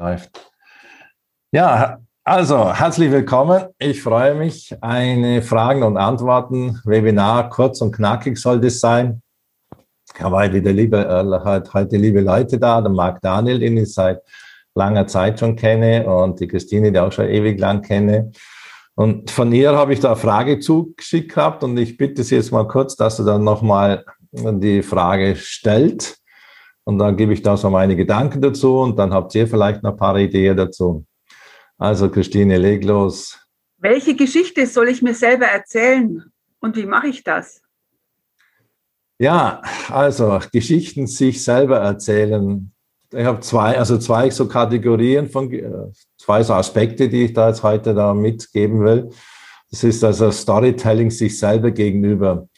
Läuft. 0.00 0.50
Ja, 1.52 1.98
also 2.24 2.72
herzlich 2.72 3.10
willkommen. 3.10 3.64
Ich 3.78 4.02
freue 4.02 4.34
mich. 4.34 4.74
Eine 4.80 5.42
Fragen- 5.42 5.82
und 5.82 5.98
Antworten-Webinar, 5.98 7.50
kurz 7.50 7.82
und 7.82 7.92
knackig 7.92 8.38
soll 8.38 8.62
das 8.62 8.80
sein. 8.80 9.20
Ich 10.14 10.22
habe 10.22 10.36
heute, 10.36 10.58
liebe, 10.58 10.96
äh, 10.96 11.70
heute 11.74 11.98
liebe 11.98 12.22
Leute 12.22 12.58
da, 12.58 12.80
der 12.80 12.90
Marc 12.90 13.20
Daniel, 13.20 13.58
den 13.58 13.76
ich 13.76 13.92
seit 13.92 14.22
langer 14.74 15.06
Zeit 15.06 15.38
schon 15.38 15.54
kenne 15.54 16.06
und 16.06 16.40
die 16.40 16.48
Christine, 16.48 16.90
die 16.90 16.98
auch 16.98 17.12
schon 17.12 17.28
ewig 17.28 17.60
lang 17.60 17.82
kenne. 17.82 18.32
Und 18.94 19.30
von 19.30 19.52
ihr 19.52 19.76
habe 19.76 19.92
ich 19.92 20.00
da 20.00 20.12
eine 20.12 20.16
Frage 20.16 20.60
zugeschickt 20.60 21.34
gehabt 21.34 21.62
und 21.62 21.76
ich 21.76 21.98
bitte 21.98 22.22
Sie 22.22 22.36
jetzt 22.36 22.52
mal 22.52 22.66
kurz, 22.66 22.96
dass 22.96 23.18
sie 23.18 23.24
dann 23.26 23.44
nochmal 23.44 24.06
die 24.32 24.82
Frage 24.82 25.36
stellt. 25.36 26.19
Und 26.90 26.98
dann 26.98 27.16
gebe 27.16 27.32
ich 27.32 27.40
da 27.40 27.56
so 27.56 27.70
meine 27.70 27.94
Gedanken 27.94 28.42
dazu 28.42 28.80
und 28.80 28.98
dann 28.98 29.14
habt 29.14 29.32
ihr 29.36 29.46
vielleicht 29.46 29.84
noch 29.84 29.92
ein 29.92 29.96
paar 29.96 30.18
Ideen 30.18 30.56
dazu. 30.56 31.06
Also 31.78 32.10
Christine, 32.10 32.58
leg 32.58 32.84
los. 32.84 33.38
Welche 33.78 34.16
Geschichte 34.16 34.66
soll 34.66 34.88
ich 34.88 35.00
mir 35.00 35.14
selber 35.14 35.46
erzählen 35.46 36.24
und 36.58 36.76
wie 36.76 36.86
mache 36.86 37.06
ich 37.06 37.22
das? 37.22 37.62
Ja, 39.20 39.62
also 39.88 40.40
Geschichten 40.52 41.06
sich 41.06 41.44
selber 41.44 41.78
erzählen. 41.78 42.72
Ich 43.12 43.24
habe 43.24 43.38
zwei, 43.38 43.78
also 43.78 43.96
zwei 43.96 44.28
so 44.30 44.48
Kategorien 44.48 45.28
von 45.28 45.48
zwei 46.18 46.42
so 46.42 46.54
Aspekte, 46.54 47.08
die 47.08 47.26
ich 47.26 47.34
da 47.34 47.50
jetzt 47.50 47.62
heute 47.62 47.94
da 47.94 48.14
mitgeben 48.14 48.84
will. 48.84 49.10
Das 49.70 49.84
ist 49.84 50.02
also 50.02 50.32
Storytelling 50.32 51.12
sich 51.12 51.38
selber 51.38 51.70
gegenüber. 51.70 52.48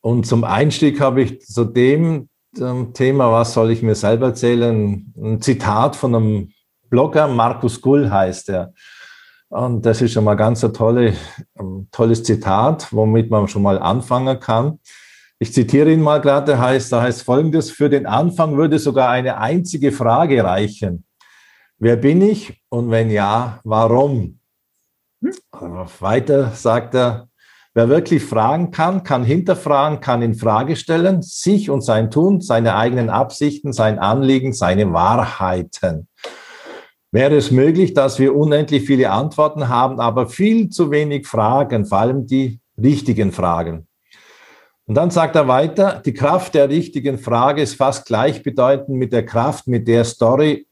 Und 0.00 0.26
zum 0.26 0.42
Einstieg 0.42 1.00
habe 1.00 1.22
ich 1.22 1.42
zu 1.42 1.64
dem 1.64 2.28
ähm, 2.60 2.92
Thema, 2.92 3.30
was 3.32 3.52
soll 3.52 3.70
ich 3.70 3.82
mir 3.82 3.94
selber 3.94 4.28
erzählen, 4.28 5.12
ein 5.16 5.40
Zitat 5.40 5.96
von 5.96 6.14
einem 6.14 6.52
Blogger, 6.88 7.28
Markus 7.28 7.80
Gull 7.80 8.10
heißt 8.10 8.48
er. 8.50 8.72
Und 9.50 9.84
das 9.84 10.02
ist 10.02 10.12
schon 10.12 10.24
mal 10.24 10.34
ganz 10.34 10.62
ein 10.64 10.74
tolle, 10.74 11.14
ein 11.58 11.88
tolles 11.90 12.22
Zitat, 12.22 12.92
womit 12.92 13.30
man 13.30 13.48
schon 13.48 13.62
mal 13.62 13.78
anfangen 13.78 14.38
kann. 14.40 14.78
Ich 15.38 15.52
zitiere 15.52 15.92
ihn 15.92 16.02
mal 16.02 16.20
gerade, 16.20 16.46
der 16.46 16.60
heißt, 16.60 16.92
da 16.92 17.02
heißt 17.02 17.22
folgendes, 17.22 17.70
für 17.70 17.88
den 17.88 18.06
Anfang 18.06 18.56
würde 18.56 18.78
sogar 18.78 19.10
eine 19.10 19.38
einzige 19.38 19.92
Frage 19.92 20.42
reichen. 20.42 21.04
Wer 21.78 21.96
bin 21.96 22.20
ich 22.22 22.60
und 22.68 22.90
wenn 22.90 23.10
ja, 23.10 23.60
warum? 23.62 24.40
Hm? 25.22 25.32
Weiter 26.00 26.50
sagt 26.50 26.94
er, 26.94 27.27
Wer 27.78 27.88
wirklich 27.88 28.24
fragen 28.24 28.72
kann, 28.72 29.04
kann 29.04 29.22
hinterfragen, 29.22 30.00
kann 30.00 30.20
in 30.20 30.34
Frage 30.34 30.74
stellen, 30.74 31.22
sich 31.22 31.70
und 31.70 31.82
sein 31.82 32.10
Tun, 32.10 32.40
seine 32.40 32.74
eigenen 32.74 33.08
Absichten, 33.08 33.72
sein 33.72 34.00
Anliegen, 34.00 34.52
seine 34.52 34.92
Wahrheiten. 34.92 36.08
Wäre 37.12 37.36
es 37.36 37.52
möglich, 37.52 37.94
dass 37.94 38.18
wir 38.18 38.34
unendlich 38.34 38.84
viele 38.84 39.12
Antworten 39.12 39.68
haben, 39.68 40.00
aber 40.00 40.26
viel 40.26 40.70
zu 40.70 40.90
wenig 40.90 41.28
Fragen, 41.28 41.86
vor 41.86 41.98
allem 41.98 42.26
die 42.26 42.58
richtigen 42.82 43.30
Fragen? 43.30 43.86
Und 44.86 44.96
dann 44.96 45.12
sagt 45.12 45.36
er 45.36 45.46
weiter, 45.46 46.02
die 46.04 46.14
Kraft 46.14 46.54
der 46.54 46.68
richtigen 46.68 47.16
Frage 47.16 47.62
ist 47.62 47.76
fast 47.76 48.06
gleichbedeutend 48.06 48.98
mit 48.98 49.12
der 49.12 49.24
Kraft, 49.24 49.68
mit 49.68 49.86
der 49.86 50.02
Story, 50.02 50.66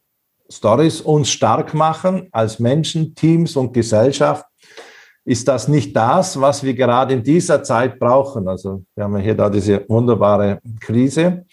Stories 0.51 1.03
uns 1.03 1.31
stark 1.31 1.73
machen 1.73 2.27
als 2.33 2.59
Menschen, 2.59 3.15
Teams 3.15 3.55
und 3.55 3.75
Gesellschaft 3.75 4.45
ist 5.27 5.49
das 5.49 5.67
nicht 5.67 5.95
das, 5.95 6.41
was 6.41 6.63
wir 6.63 6.73
gerade 6.75 7.13
in 7.13 7.23
dieser 7.23 7.63
Zeit 7.65 7.99
brauchen. 7.99 8.47
Also 8.47 8.85
wir 8.95 9.05
haben 9.05 9.17
hier 9.19 9.35
da 9.35 9.51
diese 9.51 9.85
wunderbare 9.89 10.61
Krise. 10.81 11.45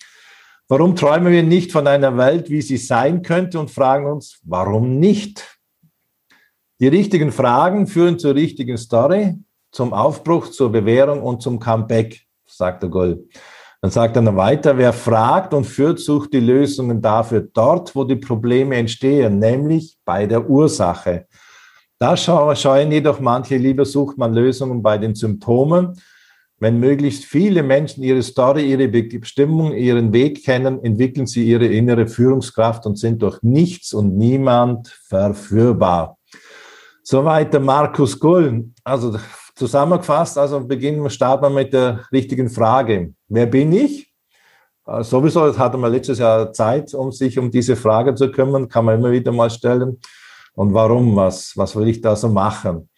Warum 0.68 0.96
träumen 0.96 1.34
wir 1.34 1.42
nicht 1.42 1.72
von 1.72 1.88
einer 1.88 2.16
Welt, 2.16 2.52
wie 2.52 2.62
sie 2.62 2.78
sein 2.78 3.24
könnte 3.24 3.60
und 3.60 3.72
fragen 3.72 4.06
uns, 4.06 4.40
warum 4.44 5.00
nicht? 5.00 5.58
Die 6.80 6.88
richtigen 6.88 7.32
Fragen 7.32 7.88
führen 7.88 8.20
zur 8.20 8.36
richtigen 8.36 8.78
Story, 8.78 9.40
zum 9.72 9.92
Aufbruch, 9.92 10.50
zur 10.50 10.72
Bewährung 10.72 11.24
und 11.24 11.42
zum 11.42 11.60
Comeback, 11.60 12.22
sagt 12.46 12.84
der 12.84 12.90
Goll. 12.90 13.26
Dann 13.82 13.90
sagt 13.90 14.16
er 14.16 14.22
noch 14.22 14.36
weiter, 14.36 14.78
wer 14.78 14.94
fragt 14.94 15.54
und 15.54 15.66
führt, 15.66 16.00
sucht 16.00 16.32
die 16.34 16.40
Lösungen 16.40 17.02
dafür 17.02 17.42
dort, 17.42 17.96
wo 17.96 18.04
die 18.04 18.16
Probleme 18.16 18.76
entstehen, 18.76 19.40
nämlich 19.40 19.98
bei 20.06 20.28
der 20.28 20.48
Ursache. 20.48 21.26
Da 22.00 22.18
scheuen 22.18 22.92
jedoch 22.92 23.20
manche 23.20 23.58
lieber, 23.58 23.86
sucht 23.86 24.18
man 24.18 24.34
Lösungen 24.34 24.82
bei 24.82 24.98
den 24.98 25.16
Symptomen. 25.16 25.94
Wenn 26.60 26.80
möglichst 26.80 27.26
viele 27.26 27.64
Menschen 27.64 28.04
ihre 28.04 28.22
Story, 28.22 28.72
ihre 28.72 28.88
Bestimmung, 28.88 29.74
ihren 29.74 30.14
Weg 30.14 30.44
kennen, 30.44 30.84
entwickeln 30.84 31.28
sie 31.28 31.44
ihre 31.44 31.66
innere 31.66 32.08
Führungskraft 32.08 32.86
und 32.86 32.98
sind 32.98 33.22
durch 33.22 33.42
nichts 33.42 33.94
und 33.94 34.18
niemand 34.18 34.88
verführbar. 35.08 36.18
Soweit 37.04 37.54
der 37.54 37.60
Markus 37.60 38.18
Gull. 38.18 38.72
Also 38.84 39.18
zusammengefasst, 39.56 40.38
also 40.38 40.66
beginnen 40.66 41.04
wir, 41.04 41.10
starten 41.10 41.44
wir 41.44 41.50
mit 41.50 41.74
der 41.74 42.06
richtigen 42.12 42.50
Frage. 42.50 43.14
Wer 43.28 43.46
bin 43.46 43.72
ich? 43.74 44.14
Äh, 44.88 45.04
sowieso 45.04 45.58
hatte 45.58 45.78
man 45.78 45.92
letztes 45.92 46.20
Jahr 46.20 46.52
Zeit, 46.54 46.94
um 46.94 47.12
sich 47.12 47.38
um 47.38 47.52
diese 47.52 47.76
Frage 47.76 48.16
zu 48.16 48.32
kümmern, 48.32 48.68
kann 48.68 48.86
man 48.86 49.00
immer 49.00 49.12
wieder 49.12 49.32
mal 49.32 49.50
stellen 49.50 50.00
und 50.56 50.74
warum, 50.74 51.16
was, 51.16 51.54
was 51.56 51.76
will 51.76 51.88
ich 51.88 52.02
da 52.02 52.16
so 52.16 52.30
machen. 52.30 52.90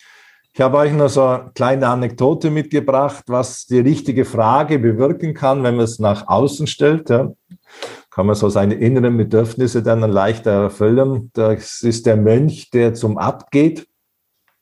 Ich 0.54 0.62
habe 0.62 0.78
euch 0.78 0.94
noch 0.94 1.10
so 1.10 1.26
eine 1.26 1.52
kleine 1.54 1.88
Anekdote 1.88 2.50
mitgebracht, 2.50 3.26
was 3.28 3.66
die 3.66 3.80
richtige 3.80 4.24
Frage 4.24 4.80
bewirken 4.80 5.34
kann, 5.34 5.64
wenn 5.64 5.76
man 5.76 5.84
es 5.84 6.00
nach 6.00 6.30
außen 6.30 6.66
stellt. 6.68 7.10
Ja. 7.10 7.34
Kann 8.10 8.26
man 8.26 8.36
so 8.36 8.48
seine 8.48 8.76
inneren 8.76 9.18
Bedürfnisse 9.18 9.84
dann 9.84 10.00
leichter 10.00 10.52
erfüllen. 10.52 11.30
Das 11.34 11.82
ist 11.82 12.06
der 12.06 12.16
Mönch, 12.16 12.70
der 12.70 12.94
zum 12.94 13.18
Abt 13.18 13.52
geht 13.52 13.86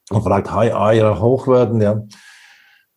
und 0.10 0.24
fragt, 0.24 0.52
hi, 0.52 0.72
euer 0.72 1.20
Hochwürden, 1.22 1.80
ja. 1.80 2.02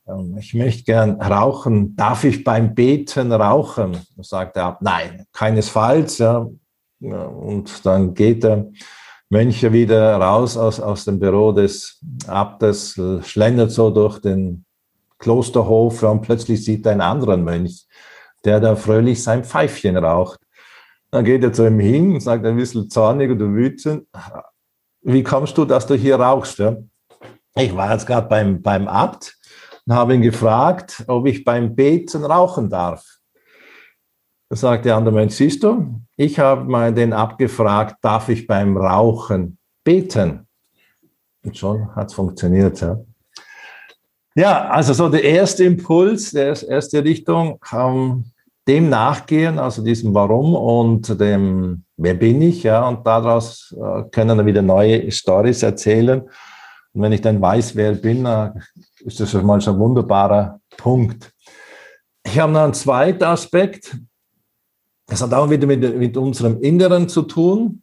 Ähm, 0.08 0.36
ich 0.38 0.54
möchte 0.54 0.84
gern 0.84 1.20
rauchen. 1.20 1.96
Darf 1.96 2.24
ich 2.24 2.44
beim 2.44 2.74
Beten 2.74 3.30
rauchen? 3.30 3.98
sagt 4.22 4.56
der 4.56 4.64
Abt, 4.64 4.80
nein, 4.80 5.26
keinesfalls, 5.32 6.16
ja. 6.16 6.48
Und 7.00 7.84
dann 7.84 8.14
geht 8.14 8.42
er 8.42 8.70
Mönche 9.28 9.72
wieder 9.72 10.16
raus 10.16 10.56
aus, 10.56 10.78
aus 10.78 11.04
dem 11.04 11.18
Büro 11.18 11.52
des 11.52 12.00
Abtes, 12.28 13.00
schlendert 13.22 13.72
so 13.72 13.90
durch 13.90 14.20
den 14.20 14.64
Klosterhof 15.18 16.02
und 16.04 16.22
plötzlich 16.22 16.64
sieht 16.64 16.86
er 16.86 16.92
einen 16.92 17.00
anderen 17.00 17.42
Mönch, 17.42 17.86
der 18.44 18.60
da 18.60 18.76
fröhlich 18.76 19.22
sein 19.22 19.44
Pfeifchen 19.44 19.96
raucht. 19.96 20.38
Dann 21.10 21.24
geht 21.24 21.42
er 21.42 21.52
zu 21.52 21.66
ihm 21.66 21.80
hin 21.80 22.14
und 22.14 22.20
sagt 22.20 22.44
ein 22.46 22.56
bisschen 22.56 22.88
zornig 22.90 23.30
oder 23.30 23.46
wütend, 23.46 24.06
wie 25.02 25.22
kommst 25.22 25.56
du, 25.58 25.64
dass 25.64 25.86
du 25.86 25.94
hier 25.94 26.16
rauchst? 26.16 26.62
Ich 27.56 27.74
war 27.74 27.92
jetzt 27.92 28.06
gerade 28.06 28.28
beim, 28.28 28.60
beim 28.60 28.86
Abt 28.86 29.36
und 29.86 29.94
habe 29.94 30.14
ihn 30.14 30.22
gefragt, 30.22 31.04
ob 31.08 31.26
ich 31.26 31.44
beim 31.44 31.74
Beten 31.74 32.24
rauchen 32.24 32.68
darf. 32.68 33.15
Sagt 34.50 34.84
der 34.84 34.96
andere 34.96 35.14
Mensch, 35.14 35.34
siehst 35.34 35.64
du, 35.64 36.00
ich 36.16 36.38
habe 36.38 36.64
mal 36.64 36.94
den 36.94 37.12
abgefragt, 37.12 37.96
darf 38.00 38.28
ich 38.28 38.46
beim 38.46 38.76
Rauchen 38.76 39.58
beten? 39.82 40.46
Und 41.44 41.56
schon 41.56 41.94
hat 41.94 42.08
es 42.08 42.14
funktioniert. 42.14 42.80
Ja. 42.80 42.98
ja, 44.34 44.68
also 44.68 44.92
so 44.92 45.08
der 45.08 45.24
erste 45.24 45.64
Impuls, 45.64 46.30
der 46.30 46.60
erste 46.68 47.02
Richtung, 47.02 47.58
ähm, 47.72 48.24
dem 48.68 48.88
nachgehen, 48.88 49.58
also 49.58 49.82
diesem 49.82 50.14
Warum 50.14 50.54
und 50.54 51.20
dem 51.20 51.84
Wer 51.98 52.14
bin 52.14 52.42
ich, 52.42 52.62
ja, 52.62 52.86
und 52.86 53.06
daraus 53.06 53.74
äh, 53.74 54.02
können 54.10 54.36
dann 54.36 54.46
wieder 54.46 54.60
neue 54.60 55.10
Stories 55.10 55.62
erzählen. 55.62 56.20
Und 56.92 57.02
wenn 57.02 57.12
ich 57.12 57.22
dann 57.22 57.40
weiß, 57.40 57.74
wer 57.74 57.92
ich 57.92 58.02
bin, 58.02 58.26
äh, 58.26 58.50
ist 59.00 59.18
das 59.18 59.30
schon 59.30 59.46
mal 59.46 59.60
so 59.62 59.72
ein 59.72 59.78
wunderbarer 59.78 60.60
Punkt. 60.76 61.32
Ich 62.22 62.38
habe 62.38 62.52
noch 62.52 62.64
einen 62.64 62.74
zweiten 62.74 63.24
Aspekt, 63.24 63.96
das 65.06 65.22
hat 65.22 65.32
auch 65.32 65.48
wieder 65.48 65.66
mit, 65.66 65.96
mit 65.96 66.16
unserem 66.16 66.60
Inneren 66.60 67.08
zu 67.08 67.22
tun. 67.22 67.82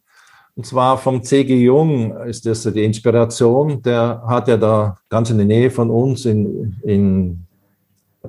Und 0.55 0.65
zwar 0.65 0.97
vom 0.97 1.23
C.G. 1.23 1.63
Jung 1.63 2.15
ist 2.25 2.45
das 2.45 2.63
die 2.63 2.83
Inspiration. 2.83 3.81
Der 3.81 4.23
hat 4.27 4.47
ja 4.47 4.57
da 4.57 4.97
ganz 5.09 5.29
in 5.29 5.37
der 5.37 5.47
Nähe 5.47 5.71
von 5.71 5.89
uns 5.89 6.25
in, 6.25 6.77
in 6.83 7.47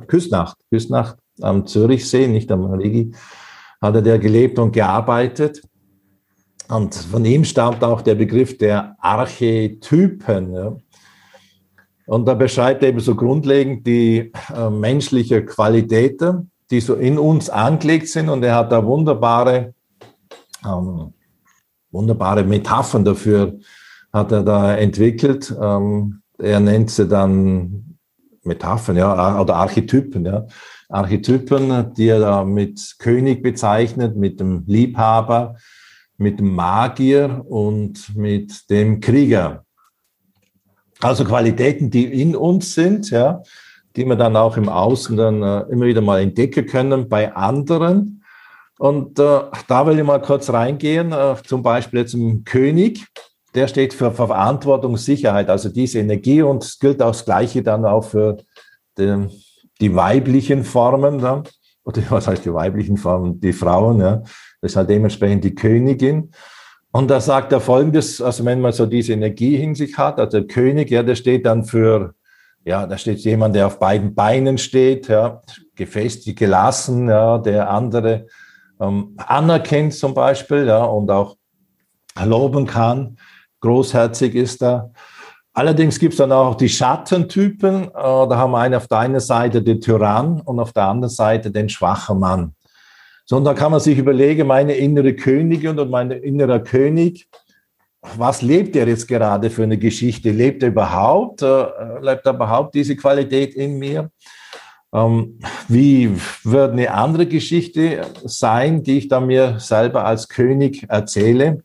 Küsnacht, 0.07 0.57
Küsnacht 0.71 1.19
am 1.43 1.67
Zürichsee, 1.67 2.29
nicht 2.29 2.51
am 2.51 2.65
Rigi, 2.65 3.13
hat 3.83 3.97
er 3.97 4.03
der 4.03 4.19
gelebt 4.19 4.59
und 4.59 4.73
gearbeitet. 4.73 5.63
Und 6.69 6.95
von 6.95 7.25
ihm 7.25 7.45
stammt 7.45 7.85
auch 7.85 8.01
der 8.01 8.15
Begriff 8.15 8.57
der 8.57 8.97
Archetypen. 9.01 10.55
Ja. 10.55 10.77
Und 12.07 12.27
da 12.27 12.35
beschreibt 12.35 12.83
er 12.83 12.91
eben 12.91 13.01
so 13.01 13.15
grundlegend 13.15 13.87
die 13.87 14.33
äh, 14.55 14.71
menschliche 14.71 15.45
Qualitäten 15.45 16.51
die 16.75 16.81
so 16.81 16.95
in 16.95 17.19
uns 17.19 17.49
angelegt 17.49 18.09
sind. 18.09 18.29
Und 18.29 18.43
er 18.43 18.57
hat 18.57 18.73
da 18.73 18.85
wunderbare, 18.85 19.75
ähm, 20.65 21.13
wunderbare 21.91 22.43
Metaphern 22.43 23.05
dafür, 23.05 23.59
hat 24.13 24.33
er 24.33 24.43
da 24.43 24.75
entwickelt. 24.75 25.55
Ähm, 25.61 26.21
er 26.39 26.61
nennt 26.61 26.91
sie 26.91 27.07
dann 27.07 27.97
Metaphern, 28.43 28.97
ja, 28.97 29.41
oder 29.41 29.55
Archetypen, 29.57 30.27
ja. 30.27 30.47
Archetypen, 30.89 31.95
die 31.95 32.09
er 32.09 32.21
da 32.21 32.45
mit 32.45 32.97
König 32.99 33.43
bezeichnet, 33.43 34.17
mit 34.17 34.39
dem 34.41 34.65
Liebhaber, 34.67 35.57
mit 36.19 36.41
dem 36.41 36.55
Magier 36.55 37.45
und 37.49 38.15
mit 38.17 38.69
dem 38.69 39.01
Krieger. 39.01 39.65
Also 41.01 41.25
Qualitäten, 41.25 41.91
die 41.91 42.05
in 42.05 42.37
uns 42.37 42.75
sind, 42.75 43.11
ja, 43.11 43.43
die 43.97 44.05
wir 44.05 44.17
dann 44.17 44.37
auch 44.37 44.57
im 44.57 44.69
Außen 44.69 45.17
dann 45.17 45.43
äh, 45.43 45.61
immer 45.71 45.87
wieder 45.87 46.01
mal 46.01 46.21
entdecken 46.21 46.67
können 46.67 47.09
bei 47.09 47.35
anderen. 47.35 48.23
Und 48.79 49.19
äh, 49.19 49.41
da 49.69 49.87
will 49.87 49.99
ich 49.99 50.05
mal 50.05 50.21
kurz 50.21 50.51
reingehen, 50.51 51.13
äh, 51.13 51.37
zum 51.47 51.63
Beispiel 51.63 52.01
jetzt 52.01 52.15
im 52.15 52.45
König, 52.45 53.07
der 53.55 53.69
steht 53.69 53.95
für 53.95 54.11
Verantwortung, 54.11 54.97
Sicherheit, 54.97 55.49
also 55.49 55.69
diese 55.69 56.01
Energie 56.01 56.43
und 56.43 56.65
es 56.65 56.79
gilt 56.79 57.01
auch 57.01 57.13
das 57.13 57.25
Gleiche 57.25 57.63
dann 57.63 57.85
auch 57.85 58.03
für 58.03 58.39
die, 58.99 59.29
die 59.81 59.95
weiblichen 59.95 60.65
Formen, 60.65 61.21
ja. 61.21 61.43
oder 61.85 62.03
was 62.11 62.27
heißt 62.27 62.45
die 62.45 62.53
weiblichen 62.53 62.97
Formen, 62.97 63.41
die 63.41 63.53
Frauen, 63.53 64.01
ja. 64.01 64.17
das 64.61 64.73
ist 64.73 64.77
halt 64.77 64.91
dementsprechend 64.91 65.45
die 65.45 65.55
Königin. 65.55 66.33
Und 66.91 67.11
da 67.11 67.21
sagt 67.21 67.53
er 67.53 67.61
folgendes, 67.61 68.21
also 68.21 68.45
wenn 68.45 68.61
man 68.61 68.73
so 68.73 68.87
diese 68.87 69.13
Energie 69.13 69.57
in 69.57 69.75
sich 69.75 69.99
hat, 69.99 70.19
also 70.19 70.39
der 70.39 70.47
König, 70.47 70.91
ja, 70.91 71.03
der 71.03 71.17
steht 71.17 71.47
dann 71.47 71.65
für 71.65 72.15
ja, 72.65 72.87
da 72.87 72.97
steht 72.97 73.21
jemand, 73.21 73.55
der 73.55 73.67
auf 73.67 73.79
beiden 73.79 74.15
Beinen 74.15 74.59
steht, 74.59 75.09
ja, 75.09 75.43
gefestigt, 75.75 76.39
gelassen, 76.39 77.09
ja, 77.09 77.39
der 77.39 77.71
andere 77.71 78.27
ähm, 78.81 79.15
anerkennt 79.17 79.95
zum 79.95 80.15
Beispiel, 80.15 80.67
ja, 80.67 80.83
und 80.85 81.11
auch 81.11 81.37
loben 82.25 82.67
kann. 82.67 83.19
Großherzig 83.61 84.35
ist 84.35 84.63
er. 84.63 84.93
Allerdings 85.53 85.99
gibt 85.99 86.15
es 86.15 86.19
dann 86.19 86.33
auch 86.33 86.57
die 86.57 86.69
Schattentypen. 86.69 87.85
Äh, 87.85 87.91
da 87.93 88.37
haben 88.37 88.53
wir 88.53 88.59
einen 88.59 88.75
auf 88.75 88.89
der 88.89 88.99
einen 88.99 89.21
Seite 89.21 89.63
den 89.63 89.81
Tyrann 89.81 90.41
und 90.41 90.59
auf 90.59 90.73
der 90.73 90.85
anderen 90.85 91.15
Seite 91.15 91.51
den 91.51 91.69
schwachen 91.69 92.19
Mann. 92.19 92.55
So, 93.27 93.37
und 93.37 93.45
da 93.45 93.55
kann 93.55 93.71
man 93.71 93.81
sich 93.81 93.97
überlegen, 93.97 94.47
meine 94.47 94.75
innere 94.75 95.15
Königin 95.15 95.79
und 95.79 95.91
mein 95.91 96.11
innerer 96.11 96.61
König, 96.61 97.29
was 98.17 98.43
lebt 98.43 98.77
er 98.77 98.87
jetzt 98.87 99.09
gerade 99.09 99.51
für 99.51 99.63
eine 99.63 99.79
Geschichte? 99.79 100.31
Lebt 100.31 100.63
er 100.63 100.69
überhaupt? 100.69 101.43
Äh, 101.43 101.67
lebt 102.01 102.27
er 102.27 102.35
überhaupt 102.35 102.75
diese 102.75 102.97
Qualität 102.97 103.55
in 103.55 103.79
mir? 103.79 104.11
Ähm, 104.93 105.39
wie 105.69 106.11
wird 106.45 106.73
eine 106.73 106.93
andere 106.93 107.27
Geschichte 107.27 108.03
sein, 108.25 108.83
die 108.83 108.99
ich 108.99 109.09
da 109.09 109.21
mir 109.21 109.59
selber 109.59 110.05
als 110.05 110.29
König 110.29 110.87
erzähle? 110.89 111.63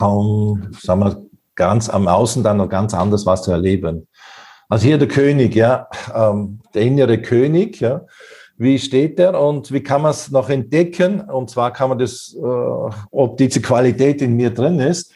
Um, 0.00 0.72
sagen 0.80 1.00
wir, 1.00 1.24
ganz 1.54 1.88
am 1.88 2.08
Außen 2.08 2.42
dann 2.42 2.56
noch 2.56 2.68
ganz 2.68 2.92
anders 2.92 3.24
was 3.24 3.44
zu 3.44 3.52
erleben. 3.52 4.08
Also 4.68 4.86
hier 4.86 4.98
der 4.98 5.08
König, 5.08 5.54
ja, 5.54 5.88
ähm, 6.14 6.60
der 6.74 6.82
innere 6.82 7.22
König, 7.22 7.80
ja. 7.80 8.02
Wie 8.56 8.78
steht 8.78 9.18
der 9.18 9.40
und 9.40 9.72
wie 9.72 9.82
kann 9.82 10.02
man 10.02 10.12
es 10.12 10.30
noch 10.30 10.48
entdecken? 10.48 11.20
Und 11.20 11.50
zwar 11.50 11.72
kann 11.72 11.88
man 11.88 11.98
das, 11.98 12.36
äh, 12.36 12.94
ob 13.10 13.36
diese 13.36 13.60
Qualität 13.60 14.22
in 14.22 14.36
mir 14.36 14.50
drin 14.50 14.78
ist, 14.78 15.12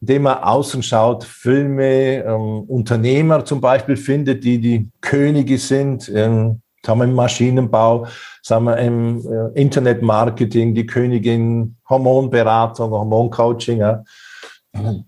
indem 0.00 0.22
man 0.22 0.38
außen 0.38 0.82
schaut, 0.82 1.24
Filme, 1.24 2.24
ähm, 2.24 2.62
Unternehmer 2.62 3.44
zum 3.44 3.60
Beispiel 3.60 3.96
findet, 3.96 4.44
die 4.44 4.58
die 4.58 4.88
Könige 5.00 5.58
sind, 5.58 6.08
ähm, 6.08 6.62
sagen 6.84 7.00
wir 7.00 7.04
im 7.04 7.14
Maschinenbau, 7.14 8.06
sagen 8.42 8.64
wir 8.64 8.78
im 8.78 9.18
äh, 9.26 9.60
Internetmarketing, 9.60 10.74
die 10.74 10.86
Königin, 10.86 11.76
Hormonberatung, 11.88 12.90
Hormoncoaching. 12.90 13.78
Ja. 13.78 14.02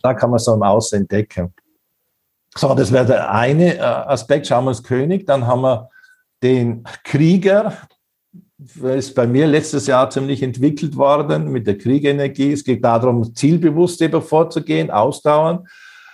Da 0.02 0.14
kann 0.14 0.30
man 0.30 0.38
so 0.38 0.54
im 0.54 0.62
Außen 0.62 1.00
entdecken. 1.00 1.54
So, 2.54 2.74
das 2.74 2.92
wäre 2.92 3.06
der 3.06 3.30
eine 3.32 3.76
äh, 3.76 3.80
Aspekt. 3.80 4.46
Schauen 4.46 4.64
wir 4.64 4.70
uns 4.70 4.82
König. 4.82 5.26
Dann 5.26 5.46
haben 5.46 5.62
wir 5.62 5.88
den 6.42 6.84
Krieger, 7.04 7.72
ist 8.82 9.14
bei 9.14 9.26
mir 9.26 9.46
letztes 9.46 9.86
Jahr 9.86 10.10
ziemlich 10.10 10.42
entwickelt 10.42 10.96
worden 10.96 11.50
mit 11.50 11.66
der 11.66 11.78
Kriegenergie. 11.78 12.52
Es 12.52 12.64
geht 12.64 12.84
darum, 12.84 13.34
zielbewusst 13.34 14.00
eben 14.02 14.22
vorzugehen, 14.22 14.90
ausdauern, 14.90 15.66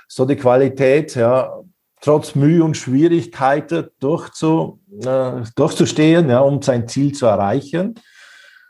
so 0.06 0.24
die 0.24 0.36
Qualität, 0.36 1.14
ja, 1.14 1.52
trotz 2.00 2.34
Mühe 2.34 2.62
und 2.62 2.76
Schwierigkeiten 2.76 3.88
durchzu, 4.00 4.80
äh, 5.04 5.42
durchzustehen, 5.56 6.30
ja, 6.30 6.40
um 6.40 6.62
sein 6.62 6.88
Ziel 6.88 7.12
zu 7.12 7.26
erreichen. 7.26 7.94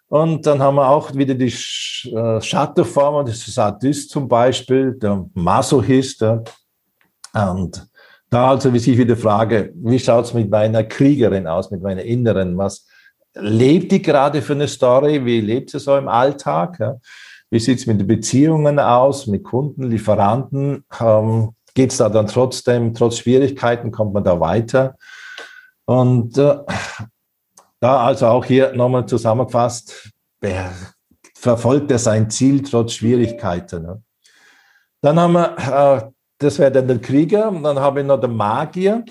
Und 0.08 0.46
dann 0.46 0.62
haben 0.62 0.76
wir 0.76 0.88
auch 0.88 1.14
wieder 1.14 1.34
die 1.34 1.52
äh, 1.52 2.40
Schattenform, 2.40 3.26
das 3.26 3.44
Sadist 3.44 4.10
zum 4.10 4.26
Beispiel, 4.26 4.94
der 4.94 5.26
Masochist. 5.34 6.22
Ja. 6.22 6.42
Und 7.50 7.86
da 8.30 8.50
also 8.50 8.72
wie 8.72 8.78
ich 8.78 8.98
wieder 8.98 9.16
frage, 9.16 9.72
wie 9.74 9.98
schaut 9.98 10.26
es 10.26 10.34
mit 10.34 10.50
meiner 10.50 10.84
Kriegerin 10.84 11.46
aus, 11.46 11.70
mit 11.70 11.82
meiner 11.82 12.02
Inneren? 12.02 12.56
Was, 12.56 12.86
lebt 13.40 13.92
die 13.92 14.02
gerade 14.02 14.42
für 14.42 14.54
eine 14.54 14.68
Story? 14.68 15.24
Wie 15.24 15.40
lebt 15.40 15.70
sie 15.70 15.78
so 15.78 15.96
im 15.96 16.08
Alltag? 16.08 16.78
Ja? 16.80 16.96
Wie 17.50 17.58
sieht 17.58 17.78
es 17.78 17.86
mit 17.86 18.00
den 18.00 18.06
Beziehungen 18.06 18.78
aus, 18.78 19.26
mit 19.26 19.44
Kunden, 19.44 19.90
Lieferanten? 19.90 20.84
Ähm, 21.00 21.54
Geht 21.74 21.92
es 21.92 21.98
da 21.98 22.08
dann 22.08 22.26
trotzdem, 22.26 22.92
trotz 22.92 23.18
Schwierigkeiten, 23.18 23.92
kommt 23.92 24.12
man 24.12 24.24
da 24.24 24.40
weiter? 24.40 24.96
Und 25.84 26.36
äh, 26.36 26.56
da 27.78 28.04
also 28.04 28.26
auch 28.26 28.44
hier 28.44 28.72
nochmal 28.72 29.06
zusammengefasst, 29.06 30.10
verfolgt 31.36 31.90
er 31.92 31.98
sein 31.98 32.30
Ziel 32.30 32.62
trotz 32.62 32.94
Schwierigkeiten. 32.94 33.82
Ne? 33.84 34.02
Dann 35.00 35.20
haben 35.20 35.34
wir, 35.34 35.56
äh, 35.56 36.10
das 36.38 36.58
wäre 36.58 36.72
dann 36.72 36.88
der 36.88 36.98
Krieger, 36.98 37.48
und 37.48 37.62
dann 37.62 37.78
habe 37.78 38.00
ich 38.00 38.06
noch 38.06 38.20
den 38.20 38.34
Magier 38.34 39.04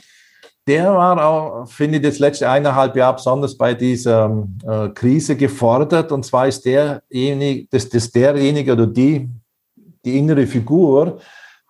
der 0.67 0.93
war 0.93 1.25
auch, 1.25 1.67
finde 1.67 1.97
ich, 1.97 2.03
das 2.03 2.19
letzte 2.19 2.49
eineinhalb 2.49 2.95
Jahr 2.95 3.15
besonders 3.15 3.57
bei 3.57 3.73
dieser 3.73 4.45
äh, 4.67 4.89
Krise 4.89 5.37
gefordert. 5.37 6.11
Und 6.11 6.25
zwar 6.25 6.47
ist 6.47 6.65
derjenige, 6.65 7.67
das, 7.71 7.87
das 7.87 8.11
derjenige 8.11 8.73
oder 8.73 8.85
die, 8.85 9.29
die 10.03 10.17
innere 10.17 10.45
Figur, 10.45 11.19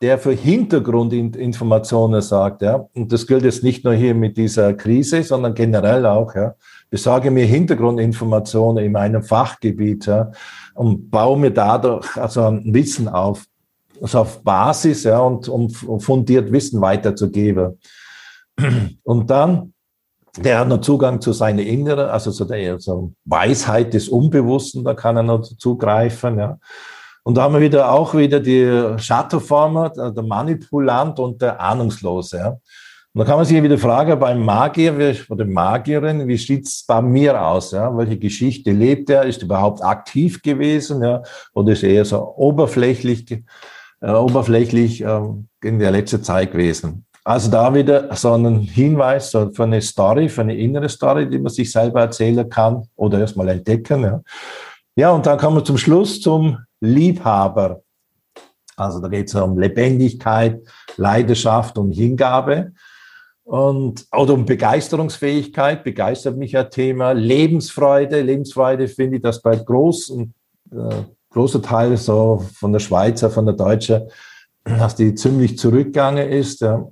der 0.01 0.17
für 0.17 0.31
Hintergrundinformationen 0.31 2.21
sagt. 2.21 2.63
Ja. 2.63 2.87
Und 2.95 3.11
das 3.11 3.27
gilt 3.27 3.43
jetzt 3.43 3.63
nicht 3.63 3.83
nur 3.83 3.93
hier 3.93 4.15
mit 4.15 4.35
dieser 4.35 4.73
Krise, 4.73 5.21
sondern 5.23 5.53
generell 5.53 6.05
auch. 6.05 6.33
Ja. 6.35 6.55
Besorge 6.89 7.29
mir 7.29 7.45
Hintergrundinformationen 7.45 8.83
in 8.83 8.91
meinem 8.91 9.21
Fachgebiet 9.21 10.07
ja, 10.07 10.31
und 10.73 11.11
baue 11.11 11.37
mir 11.37 11.51
dadurch 11.51 12.15
also 12.17 12.43
ein 12.43 12.73
Wissen 12.73 13.07
auf, 13.07 13.43
also 14.01 14.19
auf 14.19 14.43
Basis 14.43 15.03
ja, 15.03 15.19
und 15.19 15.49
um 15.49 15.69
fundiert 15.99 16.51
Wissen 16.51 16.81
weiterzugeben. 16.81 17.77
Und 19.03 19.29
dann, 19.29 19.73
der 20.37 20.59
hat 20.59 20.67
noch 20.67 20.81
Zugang 20.81 21.21
zu 21.21 21.33
seiner 21.33 21.63
inneren, 21.63 22.09
also 22.09 22.31
zu 22.31 22.45
der 22.45 22.79
so 22.79 23.13
Weisheit 23.25 23.93
des 23.93 24.09
Unbewussten, 24.09 24.83
da 24.83 24.93
kann 24.93 25.17
er 25.17 25.23
noch 25.23 25.41
zugreifen, 25.41 26.39
ja. 26.39 26.57
Und 27.23 27.35
da 27.35 27.43
haben 27.43 27.55
wir 27.55 27.61
wieder 27.61 27.91
auch 27.91 28.15
wieder 28.15 28.39
die 28.39 28.97
Schattenformer, 28.97 29.89
der 29.89 30.23
Manipulant 30.23 31.19
und 31.19 31.41
der 31.41 31.59
Ahnungslose, 31.59 32.37
ja. 32.37 32.57
Und 33.17 33.21
da 33.21 33.31
kann 33.31 33.37
man 33.37 33.45
sich 33.45 33.63
wieder 33.63 33.79
fragen, 33.79 34.19
beim 34.19 34.45
Magier 34.45 34.93
oder 35.29 35.43
Magierin, 35.43 36.27
wie 36.27 36.37
sieht's 36.37 36.85
bei 36.85 37.01
mir 37.01 37.41
aus? 37.41 37.71
Ja? 37.71 37.97
Welche 37.97 38.19
Geschichte 38.19 38.69
lebt 38.69 39.09
er? 39.09 39.23
Ist 39.23 39.39
er 39.39 39.45
überhaupt 39.45 39.83
aktiv 39.83 40.39
gewesen? 40.43 41.01
Ja? 41.01 41.23
Oder 41.55 41.73
ist 41.73 41.81
er 41.81 41.89
eher 41.89 42.05
so 42.05 42.35
oberflächlich, 42.35 43.43
äh, 44.01 44.11
oberflächlich 44.11 45.03
äh, 45.03 45.19
in 45.63 45.79
der 45.79 45.89
letzten 45.89 46.21
Zeit 46.21 46.51
gewesen? 46.51 47.06
Also 47.27 47.51
da 47.51 47.73
wieder 47.73 48.15
so 48.15 48.31
ein 48.35 48.59
Hinweis 48.59 49.31
so 49.31 49.51
für 49.51 49.63
eine 49.63 49.81
Story, 49.81 50.29
für 50.29 50.43
eine 50.43 50.55
innere 50.55 50.87
Story, 50.87 51.29
die 51.29 51.39
man 51.39 51.51
sich 51.51 51.69
selber 51.69 51.99
erzählen 51.99 52.49
kann 52.49 52.87
oder 52.95 53.19
erstmal 53.19 53.49
entdecken. 53.49 54.01
Ja, 54.01 54.21
ja 54.95 55.11
und 55.11 55.25
dann 55.25 55.37
kommen 55.37 55.57
wir 55.57 55.65
zum 55.65 55.77
Schluss 55.77 56.21
zum 56.21 56.57
Liebhaber. 56.79 57.81
Also 58.77 59.01
da 59.01 59.09
geht 59.09 59.27
es 59.27 59.35
um 59.35 59.59
Lebendigkeit, 59.59 60.61
Leidenschaft 60.95 61.77
und 61.77 61.91
Hingabe. 61.91 62.71
Und, 63.43 64.05
oder 64.13 64.33
um 64.33 64.45
Begeisterungsfähigkeit, 64.45 65.83
begeistert 65.83 66.37
mich 66.37 66.57
ein 66.57 66.69
Thema. 66.69 67.11
Lebensfreude, 67.11 68.21
Lebensfreude 68.21 68.87
finde 68.87 69.17
ich, 69.17 69.21
dass 69.21 69.41
bei 69.41 69.57
großen, 69.57 70.33
äh, 70.71 71.03
großer 71.31 71.61
Teil 71.61 71.97
so 71.97 72.45
von 72.53 72.71
der 72.71 72.79
Schweizer, 72.79 73.29
von 73.29 73.45
der 73.45 73.55
Deutschen, 73.55 74.03
dass 74.63 74.95
die 74.95 75.13
ziemlich 75.13 75.57
zurückgegangen 75.57 76.29
ist. 76.29 76.61
Ja. 76.61 76.87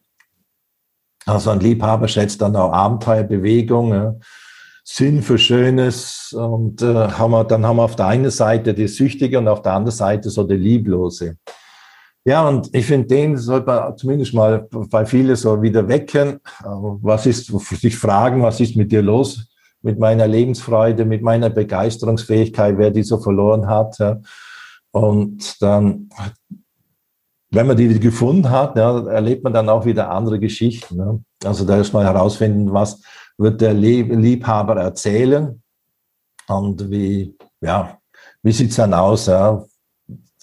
Also 1.25 1.49
ein 1.49 1.59
Liebhaber 1.59 2.07
schätzt 2.07 2.41
dann 2.41 2.55
auch 2.55 2.71
Abenteuer, 2.71 3.23
Bewegung, 3.23 3.93
ja. 3.93 4.15
Sinn 4.83 5.23
für 5.23 5.39
Schönes. 5.39 6.33
Und 6.33 6.81
äh, 6.81 6.93
haben 6.93 7.31
wir, 7.31 7.43
dann 7.43 7.65
haben 7.65 7.77
wir 7.77 7.83
auf 7.83 7.95
der 7.95 8.07
einen 8.07 8.29
Seite 8.29 8.73
die 8.73 8.87
Süchtige 8.87 9.39
und 9.39 9.47
auf 9.47 9.63
der 9.63 9.73
anderen 9.73 9.95
Seite 9.95 10.29
so 10.29 10.43
die 10.43 10.55
Lieblose. 10.55 11.37
Ja, 12.23 12.47
und 12.47 12.73
ich 12.73 12.85
finde, 12.87 13.07
den 13.07 13.37
sollte 13.37 13.67
man 13.67 13.97
zumindest 13.97 14.33
mal 14.33 14.67
bei 14.71 15.05
vielen 15.05 15.35
so 15.35 15.61
wieder 15.61 15.87
wecken. 15.87 16.39
Was 16.63 17.27
ist, 17.27 17.45
sich 17.45 17.97
fragen, 17.97 18.41
was 18.41 18.59
ist 18.59 18.75
mit 18.75 18.91
dir 18.91 19.03
los? 19.03 19.47
Mit 19.83 19.99
meiner 19.99 20.27
Lebensfreude, 20.27 21.05
mit 21.05 21.21
meiner 21.21 21.51
Begeisterungsfähigkeit, 21.51 22.79
wer 22.79 22.89
die 22.89 23.03
so 23.03 23.19
verloren 23.19 23.67
hat. 23.67 23.99
Ja. 23.99 24.19
Und 24.89 25.61
dann 25.61 26.09
wenn 27.55 27.67
man 27.67 27.77
die 27.77 27.99
gefunden 27.99 28.49
hat, 28.49 28.77
ja, 28.77 29.07
erlebt 29.07 29.43
man 29.43 29.53
dann 29.53 29.69
auch 29.69 29.85
wieder 29.85 30.09
andere 30.09 30.39
Geschichten. 30.39 30.97
Ne? 30.97 31.23
Also 31.43 31.65
da 31.65 31.77
ist 31.77 31.93
mal 31.93 32.05
herausfinden, 32.05 32.73
was 32.73 33.01
wird 33.37 33.61
der 33.61 33.73
Liebhaber 33.73 34.75
erzählen 34.75 35.61
und 36.47 36.89
wie, 36.89 37.35
ja, 37.61 37.97
wie 38.43 38.51
sieht's 38.51 38.75
dann 38.75 38.93
aus? 38.93 39.27
Ja? 39.27 39.65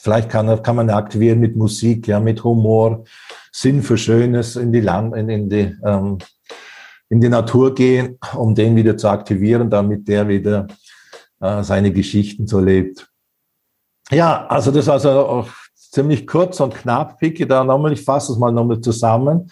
vielleicht 0.03 0.31
kann, 0.31 0.63
kann 0.63 0.77
man 0.77 0.91
aktivieren 0.91 1.39
mit 1.39 1.55
Musik, 1.55 2.09
ja, 2.09 2.19
mit 2.19 2.43
Humor, 2.43 3.05
Sinn 3.53 3.83
für 3.83 3.97
Schönes 3.97 4.57
in 4.57 4.73
die 4.73 4.81
Land, 4.81 5.15
in, 5.15 5.29
in 5.29 5.49
die, 5.49 5.77
ähm, 5.85 6.19
in 7.09 7.21
die 7.21 7.29
Natur 7.29 7.73
gehen, 7.75 8.19
um 8.35 8.55
den 8.55 8.75
wieder 8.75 8.97
zu 8.97 9.09
aktivieren, 9.09 9.71
damit 9.71 10.09
der 10.09 10.27
wieder 10.27 10.67
äh, 11.41 11.63
seine 11.63 11.93
Geschichten 11.93 12.49
so 12.49 12.59
lebt. 12.59 13.09
Ja, 14.11 14.45
also 14.49 14.73
das 14.73 14.87
war 14.89 14.95
also 14.95 15.47
ziemlich 15.93 16.27
kurz 16.27 16.59
und 16.61 16.75
knapp, 16.75 17.19
Picke, 17.19 17.47
da 17.47 17.63
nochmal, 17.63 17.93
ich 17.93 18.03
fasse 18.03 18.33
es 18.33 18.39
mal 18.39 18.51
nochmal 18.51 18.81
zusammen. 18.81 19.51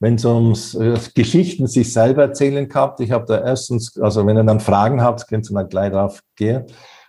Wenn 0.00 0.16
es 0.16 0.24
ums 0.24 0.74
äh, 0.74 0.98
Geschichten 1.14 1.66
sich 1.66 1.92
selber 1.92 2.22
erzählen 2.22 2.68
gehabt, 2.68 3.00
ich 3.00 3.10
habe 3.10 3.26
da 3.26 3.40
erstens, 3.40 3.98
also 4.00 4.26
wenn 4.26 4.36
ihr 4.36 4.44
dann 4.44 4.60
Fragen 4.60 5.00
habt, 5.02 5.26
könnt 5.28 5.48
ihr 5.50 5.54
dann 5.54 5.68
gleich 5.68 5.92
drauf 5.92 6.20
gehen. 6.36 6.64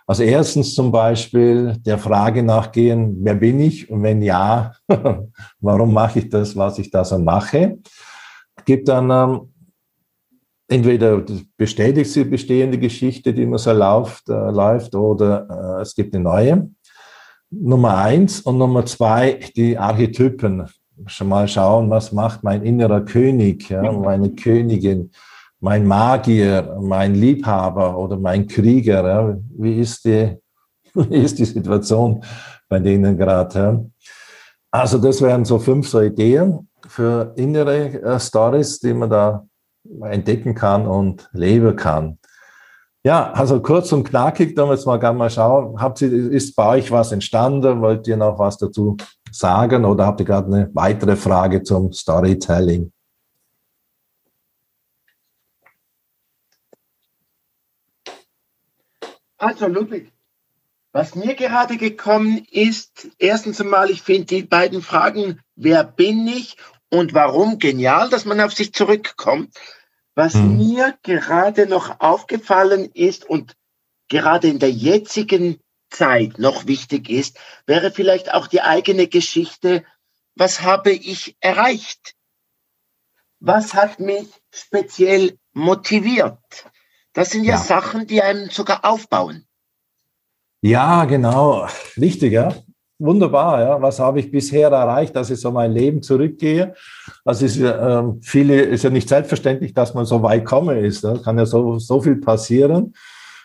Also 0.06 0.22
erstens 0.22 0.74
zum 0.74 0.92
Beispiel 0.92 1.76
der 1.78 1.98
Frage 1.98 2.42
nachgehen, 2.44 3.16
wer 3.22 3.34
bin 3.34 3.58
ich? 3.58 3.90
Und 3.90 4.04
wenn 4.04 4.22
ja, 4.22 4.72
warum 5.60 5.92
mache 5.92 6.20
ich 6.20 6.28
das, 6.28 6.56
was 6.56 6.78
ich 6.78 6.90
da 6.90 7.04
so 7.04 7.18
mache? 7.18 7.78
Gibt 8.64 8.88
dann 8.88 9.10
ähm, 9.10 9.52
entweder 10.68 11.24
bestätigt 11.56 12.10
sie 12.10 12.24
bestehende 12.24 12.78
Geschichte, 12.78 13.34
die 13.34 13.42
immer 13.42 13.58
so 13.58 13.72
läuft, 13.72 14.28
äh, 14.28 14.50
läuft 14.50 14.94
oder 14.94 15.78
äh, 15.78 15.82
es 15.82 15.94
gibt 15.94 16.14
eine 16.14 16.22
neue. 16.22 16.70
Nummer 17.50 17.96
eins 17.98 18.40
und 18.40 18.58
Nummer 18.58 18.84
zwei, 18.86 19.40
die 19.56 19.78
Archetypen. 19.78 20.68
Schon 21.06 21.28
mal 21.28 21.46
schauen, 21.46 21.90
was 21.90 22.12
macht 22.12 22.42
mein 22.42 22.62
innerer 22.62 23.02
König, 23.02 23.68
ja, 23.68 23.92
meine 23.92 24.30
Königin, 24.30 25.10
mein 25.60 25.86
Magier, 25.86 26.78
mein 26.80 27.14
Liebhaber 27.14 27.98
oder 27.98 28.16
mein 28.16 28.46
Krieger. 28.46 29.06
Ja. 29.06 29.36
Wie, 29.58 29.78
ist 29.78 30.04
die, 30.04 30.36
wie 30.94 31.18
ist 31.18 31.38
die 31.38 31.44
Situation 31.44 32.22
bei 32.68 32.78
denen 32.78 33.16
gerade? 33.16 33.58
Ja. 33.58 33.84
Also 34.70 34.98
das 34.98 35.22
wären 35.22 35.44
so 35.44 35.58
fünf 35.58 35.88
so 35.88 36.00
Ideen 36.00 36.68
für 36.88 37.32
innere 37.36 38.02
äh, 38.02 38.20
Stories, 38.20 38.78
die 38.80 38.94
man 38.94 39.10
da 39.10 39.46
entdecken 40.02 40.54
kann 40.54 40.86
und 40.86 41.28
leben 41.32 41.76
kann. 41.76 42.18
Ja, 43.06 43.30
also 43.34 43.62
kurz 43.62 43.92
und 43.92 44.02
knackig, 44.02 44.56
da 44.56 44.66
müssen 44.66 44.88
wir 44.88 44.98
gerne 44.98 45.16
mal 45.16 45.30
schauen. 45.30 45.80
Habt 45.80 46.02
ihr, 46.02 46.10
ist 46.12 46.56
bei 46.56 46.78
euch 46.78 46.90
was 46.90 47.12
entstanden? 47.12 47.80
Wollt 47.80 48.08
ihr 48.08 48.16
noch 48.16 48.36
was 48.40 48.58
dazu 48.58 48.96
sagen 49.30 49.84
oder 49.84 50.06
habt 50.06 50.18
ihr 50.18 50.26
gerade 50.26 50.52
eine 50.52 50.70
weitere 50.74 51.14
Frage 51.14 51.62
zum 51.62 51.92
Storytelling? 51.92 52.92
Also 59.38 59.68
Ludwig, 59.68 60.12
was 60.90 61.14
mir 61.14 61.36
gerade 61.36 61.76
gekommen 61.76 62.44
ist, 62.50 63.06
erstens 63.20 63.60
einmal, 63.60 63.88
ich 63.88 64.02
finde 64.02 64.24
die 64.24 64.42
beiden 64.42 64.82
Fragen, 64.82 65.38
wer 65.54 65.84
bin 65.84 66.26
ich 66.26 66.56
und 66.90 67.14
warum, 67.14 67.60
genial, 67.60 68.08
dass 68.08 68.24
man 68.24 68.40
auf 68.40 68.52
sich 68.52 68.72
zurückkommt. 68.72 69.54
Was 70.16 70.32
hm. 70.32 70.56
mir 70.56 70.98
gerade 71.02 71.66
noch 71.66 72.00
aufgefallen 72.00 72.90
ist 72.94 73.28
und 73.28 73.54
gerade 74.08 74.48
in 74.48 74.58
der 74.58 74.72
jetzigen 74.72 75.60
Zeit 75.90 76.38
noch 76.38 76.66
wichtig 76.66 77.10
ist, 77.10 77.38
wäre 77.66 77.92
vielleicht 77.92 78.32
auch 78.32 78.46
die 78.46 78.62
eigene 78.62 79.08
Geschichte. 79.08 79.84
Was 80.34 80.62
habe 80.62 80.90
ich 80.90 81.36
erreicht? 81.40 82.14
Was 83.40 83.74
hat 83.74 84.00
mich 84.00 84.28
speziell 84.50 85.38
motiviert? 85.52 86.70
Das 87.12 87.30
sind 87.30 87.44
ja, 87.44 87.56
ja. 87.56 87.58
Sachen, 87.58 88.06
die 88.06 88.22
einem 88.22 88.48
sogar 88.48 88.86
aufbauen. 88.86 89.46
Ja, 90.62 91.04
genau. 91.04 91.68
Richtig, 91.98 92.32
ja 92.32 92.54
wunderbar, 92.98 93.60
ja. 93.60 93.82
Was 93.82 93.98
habe 93.98 94.20
ich 94.20 94.30
bisher 94.30 94.68
erreicht, 94.70 95.14
dass 95.14 95.30
ich 95.30 95.40
so 95.40 95.50
mein 95.50 95.72
Leben 95.72 96.02
zurückgehe? 96.02 96.74
Das 97.24 97.42
ist 97.42 97.56
ja, 97.56 98.00
äh, 98.00 98.12
viele, 98.22 98.60
ist 98.62 98.84
ja 98.84 98.90
nicht 98.90 99.08
selbstverständlich, 99.08 99.74
dass 99.74 99.94
man 99.94 100.04
so 100.04 100.22
weit 100.22 100.44
komme 100.44 100.78
ist. 100.80 101.04
Da 101.04 101.18
kann 101.18 101.38
ja 101.38 101.46
so, 101.46 101.78
so 101.78 102.00
viel 102.00 102.16
passieren. 102.16 102.94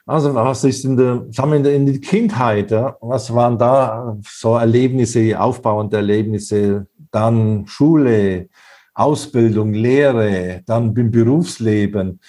Also 0.05 0.34
was 0.34 0.63
ist 0.63 0.84
in 0.84 0.98
der, 0.98 1.25
sagen 1.29 1.51
wir 1.51 1.58
in 1.58 1.63
der, 1.63 1.75
in 1.75 1.86
der 1.86 2.00
Kindheit, 2.00 2.72
ja? 2.72 2.98
was 3.01 3.34
waren 3.34 3.58
da 3.58 4.17
so 4.27 4.58
Erlebnisse, 4.58 5.39
aufbauende 5.39 5.98
Erlebnisse, 5.98 6.88
dann 7.12 7.65
Schule, 7.67 8.50
Ausbildung, 8.93 9.74
Lehre, 9.74 10.62
dann 10.65 10.96
im 10.96 11.12
Berufsleben. 11.12 12.20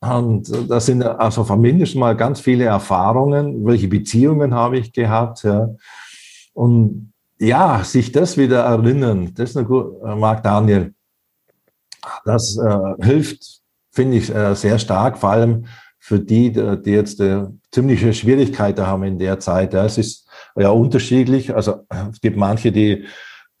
Und 0.00 0.50
das 0.68 0.86
sind 0.86 1.04
also 1.04 1.44
mindestens 1.54 2.00
mal 2.00 2.16
ganz 2.16 2.40
viele 2.40 2.64
Erfahrungen. 2.64 3.64
Welche 3.64 3.86
Beziehungen 3.86 4.52
habe 4.52 4.78
ich 4.78 4.92
gehabt? 4.92 5.44
Ja? 5.44 5.68
Und 6.52 7.12
ja, 7.38 7.82
sich 7.84 8.12
das 8.12 8.36
wieder 8.36 8.60
erinnern, 8.60 9.32
das 9.34 9.50
ist 9.50 9.56
eine 9.56 9.66
gute, 9.66 10.06
äh, 10.06 10.14
Marc 10.14 10.42
Daniel, 10.42 10.94
das 12.24 12.56
äh, 12.56 13.04
hilft, 13.04 13.62
finde 13.90 14.18
ich, 14.18 14.34
äh, 14.34 14.54
sehr 14.54 14.78
stark, 14.78 15.18
vor 15.18 15.30
allem 15.30 15.66
für 15.98 16.18
die, 16.18 16.50
die 16.50 16.90
jetzt 16.90 17.20
äh, 17.20 17.46
ziemliche 17.70 18.12
Schwierigkeiten 18.12 18.86
haben 18.86 19.04
in 19.04 19.18
der 19.18 19.38
Zeit. 19.38 19.72
Ja, 19.72 19.84
es 19.84 19.98
ist 19.98 20.28
ja 20.56 20.70
unterschiedlich. 20.70 21.54
Also 21.54 21.86
es 22.10 22.20
gibt 22.20 22.36
manche, 22.36 22.72
die 22.72 23.04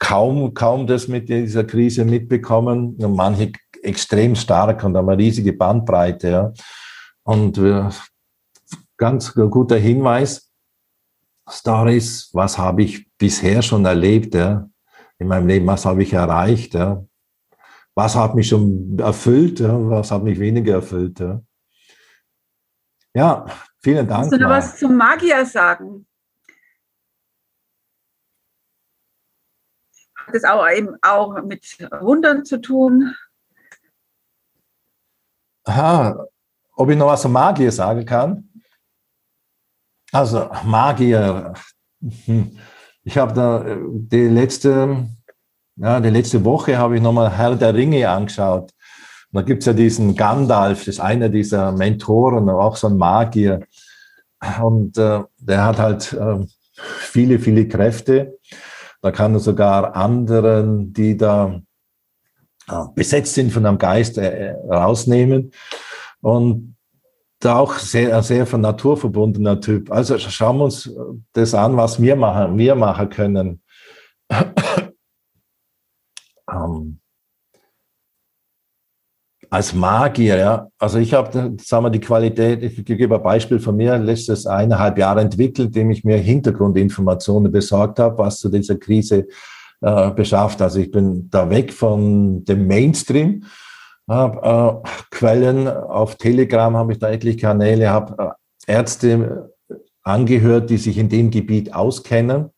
kaum, 0.00 0.52
kaum 0.52 0.88
das 0.88 1.06
mit 1.06 1.28
dieser 1.28 1.62
Krise 1.62 2.04
mitbekommen 2.04 2.96
und 2.96 3.14
manche 3.14 3.52
extrem 3.82 4.34
stark 4.34 4.82
und 4.82 4.96
haben 4.96 5.08
eine 5.08 5.18
riesige 5.18 5.52
Bandbreite. 5.52 6.28
Ja. 6.28 6.52
Und 7.22 7.58
äh, 7.58 7.88
ganz 8.96 9.32
guter 9.34 9.76
Hinweis, 9.76 10.51
Stories, 11.52 12.30
was 12.32 12.56
habe 12.56 12.82
ich 12.82 13.10
bisher 13.18 13.60
schon 13.62 13.84
erlebt 13.84 14.34
ja, 14.34 14.68
in 15.18 15.28
meinem 15.28 15.46
Leben, 15.46 15.66
was 15.66 15.84
habe 15.84 16.02
ich 16.02 16.12
erreicht, 16.12 16.74
ja, 16.74 17.04
was 17.94 18.16
hat 18.16 18.34
mich 18.34 18.48
schon 18.48 18.98
erfüllt, 18.98 19.60
ja, 19.60 19.90
was 19.90 20.10
hat 20.10 20.22
mich 20.22 20.38
weniger 20.38 20.74
erfüllt. 20.74 21.20
Ja, 21.20 21.42
ja 23.14 23.46
vielen 23.82 24.08
Dank. 24.08 24.22
Kannst 24.22 24.32
du 24.32 24.38
noch 24.38 24.50
was 24.50 24.78
zum 24.78 24.96
Magier 24.96 25.44
sagen? 25.44 26.06
Hat 30.16 30.34
das 30.34 30.44
auch 30.44 30.66
eben 30.70 30.96
auch 31.02 31.42
mit 31.42 31.78
Wundern 32.00 32.44
zu 32.44 32.60
tun? 32.60 33.14
Aha, 35.64 36.26
ob 36.76 36.90
ich 36.90 36.96
noch 36.96 37.08
was 37.08 37.22
zum 37.22 37.32
Magier 37.32 37.70
sagen 37.70 38.06
kann? 38.06 38.51
Also 40.12 40.50
Magier. 40.64 41.54
Hm. 42.26 42.58
Ich 43.02 43.16
habe 43.16 43.32
da 43.32 43.64
äh, 43.64 43.78
die 43.92 44.28
letzte, 44.28 45.08
ja, 45.76 46.00
die 46.00 46.10
letzte 46.10 46.44
Woche 46.44 46.76
habe 46.76 46.96
ich 46.96 47.02
nochmal 47.02 47.36
Herr 47.36 47.56
der 47.56 47.74
Ringe 47.74 48.08
angeschaut. 48.08 48.72
Da 49.32 49.40
gibt 49.40 49.62
es 49.62 49.66
ja 49.66 49.72
diesen 49.72 50.14
Gandalf, 50.14 50.80
das 50.80 50.96
ist 50.96 51.00
einer 51.00 51.30
dieser 51.30 51.72
Mentoren, 51.72 52.50
auch 52.50 52.76
so 52.76 52.88
ein 52.88 52.98
Magier. 52.98 53.66
Und 54.62 54.98
äh, 54.98 55.22
der 55.38 55.64
hat 55.64 55.78
halt 55.78 56.12
äh, 56.12 56.46
viele, 56.74 57.38
viele 57.38 57.66
Kräfte. 57.66 58.38
Da 59.00 59.10
kann 59.10 59.32
er 59.32 59.40
sogar 59.40 59.96
anderen, 59.96 60.92
die 60.92 61.16
da 61.16 61.58
äh, 62.68 62.84
besetzt 62.94 63.32
sind 63.32 63.50
von 63.50 63.64
einem 63.64 63.78
Geist, 63.78 64.18
äh, 64.18 64.54
rausnehmen. 64.68 65.52
Und 66.20 66.76
da 67.44 67.56
auch 67.56 67.74
sehr, 67.74 68.22
sehr 68.22 68.46
von 68.46 68.60
Natur 68.60 68.96
verbundener 68.96 69.60
Typ. 69.60 69.90
Also 69.90 70.16
schauen 70.18 70.58
wir 70.58 70.64
uns 70.64 70.88
das 71.32 71.54
an, 71.54 71.76
was 71.76 72.00
wir 72.00 72.14
machen, 72.14 72.56
wir 72.56 72.76
machen 72.76 73.08
können. 73.08 73.62
ähm, 76.50 77.00
als 79.50 79.74
Magier, 79.74 80.38
ja. 80.38 80.68
Also 80.78 80.98
ich 80.98 81.12
habe, 81.12 81.56
sagen 81.60 81.84
wir, 81.84 81.90
die 81.90 82.00
Qualität, 82.00 82.62
ich 82.62 82.84
gebe 82.84 83.16
ein 83.16 83.22
Beispiel 83.22 83.58
von 83.58 83.76
mir, 83.76 83.98
letztes 83.98 84.46
eineinhalb 84.46 84.96
Jahre 84.96 85.20
entwickelt, 85.20 85.66
indem 85.68 85.90
ich 85.90 86.04
mir 86.04 86.18
Hintergrundinformationen 86.18 87.50
besorgt 87.50 87.98
habe, 87.98 88.18
was 88.18 88.38
zu 88.38 88.48
dieser 88.48 88.76
Krise 88.76 89.26
äh, 89.80 90.10
beschafft. 90.12 90.62
Also 90.62 90.78
ich 90.78 90.92
bin 90.92 91.28
da 91.28 91.50
weg 91.50 91.72
von 91.72 92.44
dem 92.44 92.68
Mainstream 92.68 93.44
habe 94.14 94.82
äh, 94.84 94.88
Quellen 95.10 95.68
auf 95.68 96.16
Telegram, 96.16 96.76
habe 96.76 96.92
ich 96.92 96.98
da 96.98 97.10
etliche 97.10 97.38
Kanäle, 97.38 97.90
habe 97.90 98.36
äh, 98.66 98.72
Ärzte 98.72 99.52
angehört, 100.02 100.70
die 100.70 100.78
sich 100.78 100.98
in 100.98 101.08
dem 101.08 101.30
Gebiet 101.30 101.74
auskennen 101.74 102.50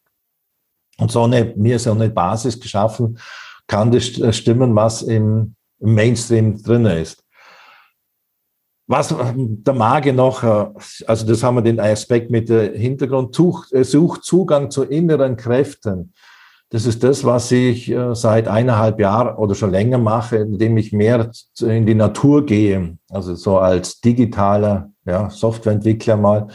und 0.99 1.11
so 1.11 1.25
eine, 1.25 1.53
mir 1.57 1.79
so 1.79 1.93
eine 1.93 2.11
Basis 2.11 2.61
geschaffen, 2.61 3.19
kann 3.67 3.91
das 3.91 4.19
äh, 4.19 4.33
stimmen, 4.33 4.75
was 4.75 5.03
im, 5.03 5.55
Mainstream 5.85 6.63
drin 6.63 6.87
ist. 6.87 7.23
Was 8.87 9.13
äh, 9.13 9.35
der 9.37 9.75
Mage 9.75 10.13
noch, 10.13 10.43
äh, 10.43 10.67
also 11.07 11.27
das 11.27 11.43
haben 11.43 11.57
wir 11.57 11.63
den 11.63 11.81
Aspekt 11.81 12.31
mit 12.31 12.49
der 12.49 12.73
Hintergrund, 12.73 13.35
sucht 13.35 14.25
Zugang 14.25 14.71
zu 14.71 14.85
inneren 14.85 15.37
Kräften. 15.37 16.13
Das 16.75 16.87
ist 16.87 17.05
das, 17.05 17.23
was 17.23 17.53
ich 17.53 17.89
äh, 17.89 18.17
seit 18.17 18.49
eineinhalb 18.49 18.99
Jahren 18.99 19.37
oder 19.37 19.55
schon 19.55 19.71
länger 19.71 19.99
mache, 19.99 20.39
indem 20.39 20.77
ich 20.77 20.93
mehr 20.93 21.31
in 21.61 21.87
die 21.87 21.95
Natur 21.95 22.45
gehe. 22.45 22.99
Also 23.11 23.37
so 23.37 23.59
als 23.59 24.01
digitaler 24.01 24.91
ja, 25.07 25.31
Softwareentwickler 25.31 26.17
mal 26.17 26.49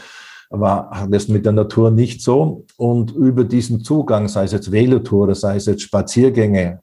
war 0.50 1.08
das 1.08 1.28
mit 1.28 1.46
der 1.46 1.52
Natur 1.52 1.90
nicht 1.90 2.20
so. 2.20 2.66
Und 2.76 3.12
über 3.12 3.44
diesen 3.44 3.82
Zugang, 3.82 4.28
sei 4.28 4.44
es 4.44 4.52
jetzt 4.52 4.70
Velotour, 4.70 5.34
sei 5.34 5.56
es 5.56 5.64
jetzt 5.64 5.80
Spaziergänge, 5.80 6.82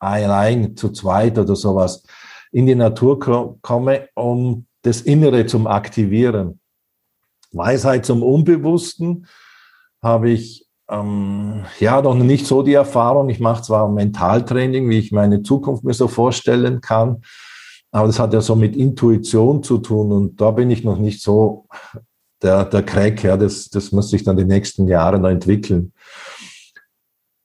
allein 0.00 0.76
zu 0.76 0.88
zweit 0.88 1.38
oder 1.38 1.54
sowas, 1.54 2.02
in 2.50 2.66
die 2.66 2.74
Natur 2.74 3.20
komme, 3.62 4.08
um 4.16 4.66
das 4.82 5.02
Innere 5.02 5.46
zum 5.46 5.68
Aktivieren. 5.68 6.58
Weisheit 7.52 8.04
zum 8.04 8.24
Unbewussten 8.24 9.28
habe 10.02 10.30
ich 10.30 10.65
ähm, 10.88 11.64
ja 11.80 12.00
noch 12.00 12.14
nicht 12.14 12.46
so 12.46 12.62
die 12.62 12.74
Erfahrung. 12.74 13.28
Ich 13.28 13.40
mache 13.40 13.62
zwar 13.62 13.88
Mentaltraining, 13.88 14.88
wie 14.88 14.98
ich 14.98 15.12
meine 15.12 15.42
Zukunft 15.42 15.84
mir 15.84 15.94
so 15.94 16.08
vorstellen 16.08 16.80
kann, 16.80 17.22
aber 17.90 18.06
das 18.06 18.18
hat 18.18 18.32
ja 18.32 18.40
so 18.40 18.56
mit 18.56 18.76
Intuition 18.76 19.62
zu 19.62 19.78
tun 19.78 20.12
und 20.12 20.40
da 20.40 20.50
bin 20.50 20.70
ich 20.70 20.84
noch 20.84 20.98
nicht 20.98 21.22
so 21.22 21.66
der, 22.42 22.64
der 22.64 22.82
Crack. 22.82 23.22
Ja, 23.22 23.36
das, 23.36 23.68
das 23.68 23.92
muss 23.92 24.10
sich 24.10 24.22
dann 24.22 24.36
die 24.36 24.44
nächsten 24.44 24.86
Jahre 24.88 25.18
noch 25.18 25.30
entwickeln. 25.30 25.92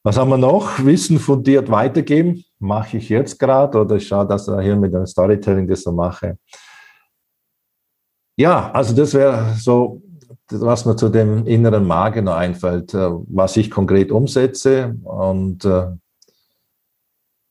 Was 0.03 0.17
haben 0.17 0.29
wir 0.29 0.37
noch? 0.37 0.83
Wissen 0.83 1.19
fundiert 1.19 1.69
weitergeben. 1.69 2.43
Mache 2.59 2.97
ich 2.97 3.09
jetzt 3.09 3.37
gerade 3.39 3.79
oder 3.79 3.97
ich 3.97 4.07
schaue, 4.07 4.27
dass 4.27 4.47
ich 4.47 4.59
hier 4.61 4.75
mit 4.75 4.93
dem 4.93 5.05
Storytelling 5.05 5.67
das 5.67 5.83
so 5.83 5.91
mache. 5.91 6.37
Ja, 8.35 8.71
also 8.71 8.95
das 8.95 9.13
wäre 9.13 9.53
so, 9.59 10.01
was 10.59 10.85
mir 10.85 10.95
zu 10.95 11.09
dem 11.09 11.45
inneren 11.45 11.85
Magen 11.85 12.25
noch 12.25 12.35
einfällt, 12.35 12.93
äh, 12.93 13.09
was 13.27 13.57
ich 13.57 13.71
konkret 13.71 14.11
umsetze. 14.11 14.95
Und 15.03 15.65
äh, 15.65 15.87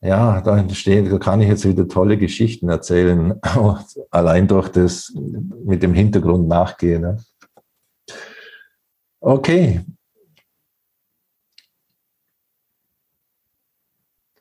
ja, 0.02 0.40
da 0.40 0.58
entstehen, 0.58 1.10
da 1.10 1.18
kann 1.18 1.40
ich 1.40 1.48
jetzt 1.48 1.68
wieder 1.68 1.86
tolle 1.86 2.16
Geschichten 2.18 2.68
erzählen, 2.68 3.40
allein 4.10 4.48
durch 4.48 4.68
das 4.68 5.12
mit 5.64 5.82
dem 5.82 5.94
Hintergrund 5.94 6.48
nachgehen. 6.48 7.02
Ne? 7.02 7.16
Okay, 9.20 9.84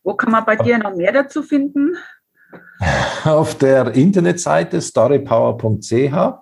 Wo 0.09 0.15
kann 0.15 0.31
man 0.31 0.43
bei 0.43 0.55
dir 0.55 0.79
noch 0.79 0.95
mehr 0.95 1.11
dazu 1.11 1.43
finden? 1.43 1.95
Auf 3.25 3.59
der 3.59 3.93
Internetseite 3.93 4.81
storypower.ch. 4.81 6.39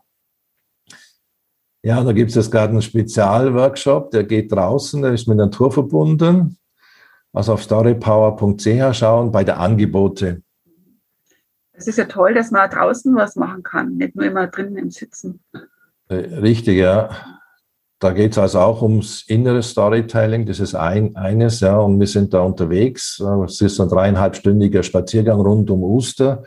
Ja, 1.88 2.04
da 2.04 2.12
gibt 2.12 2.32
es 2.32 2.36
jetzt 2.36 2.52
gerade 2.52 2.72
einen 2.72 2.82
Spezialworkshop, 2.82 4.12
der 4.12 4.26
geht 4.26 4.52
draußen, 4.52 5.02
der 5.02 5.14
ist 5.14 5.26
mit 5.26 5.38
Natur 5.38 5.72
verbunden. 5.72 6.58
Also 7.32 7.54
auf 7.54 7.64
storypower.ch 7.64 8.94
schauen 8.94 9.32
bei 9.32 9.46
der 9.46 9.58
Angebote. 9.58 10.42
Es 11.72 11.88
ist 11.88 11.98
ja 11.98 12.04
toll, 12.04 12.34
dass 12.34 12.52
man 12.52 12.70
draußen 12.70 13.16
was 13.16 13.38
machen 13.38 13.64
kann, 13.64 13.96
nicht 13.96 14.18
nur 14.18 14.26
immer 14.26 14.48
drinnen 14.48 14.76
im 14.76 14.92
Sitzen. 14.92 15.40
Äh, 16.10 16.16
richtig, 16.16 16.78
ja. 16.78 17.10
Da 18.00 18.12
geht 18.12 18.34
es 18.34 18.38
also 18.38 18.60
auch 18.60 18.82
ums 18.82 19.24
innere 19.26 19.64
Storytelling, 19.64 20.46
das 20.46 20.60
ist 20.60 20.76
ein, 20.76 21.16
eines, 21.16 21.62
ja, 21.62 21.78
und 21.78 22.02
wir 22.02 22.08
sind 22.08 22.34
da 22.34 22.42
unterwegs. 22.42 23.24
Es 23.46 23.62
ist 23.62 23.80
ein 23.80 23.88
dreieinhalbstündiger 23.88 24.84
Spaziergang 24.84 25.40
rund 25.40 25.70
um 25.70 25.84
Uster, 25.86 26.44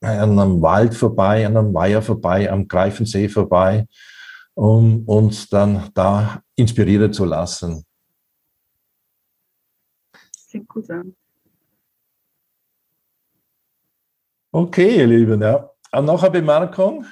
an 0.00 0.36
einem 0.36 0.60
Wald 0.62 0.96
vorbei, 0.96 1.46
an 1.46 1.56
einem 1.56 1.72
Weiher 1.72 2.02
vorbei, 2.02 2.50
am 2.50 2.66
Greifensee 2.66 3.28
vorbei, 3.28 3.86
um 4.54 5.04
uns 5.06 5.48
dann 5.48 5.90
da 5.94 6.42
inspirieren 6.54 7.12
zu 7.12 7.24
lassen. 7.24 7.84
Klingt 10.48 10.68
gut 10.68 10.90
an. 10.90 11.16
Okay, 14.52 14.98
ihr 14.98 15.06
Lieben, 15.08 15.42
ja. 15.42 15.68
Und 15.90 16.04
noch 16.04 16.22
eine 16.22 16.30
Bemerkung? 16.30 17.06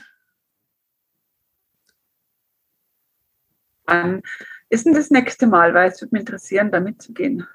Wann 3.84 4.22
ist 4.68 4.86
denn 4.86 4.94
das 4.94 5.10
nächste 5.10 5.48
Mal? 5.48 5.74
Weil 5.74 5.90
es 5.90 6.00
würde 6.00 6.14
mich 6.14 6.20
interessieren, 6.20 6.70
da 6.70 6.78
mitzugehen. 6.78 7.46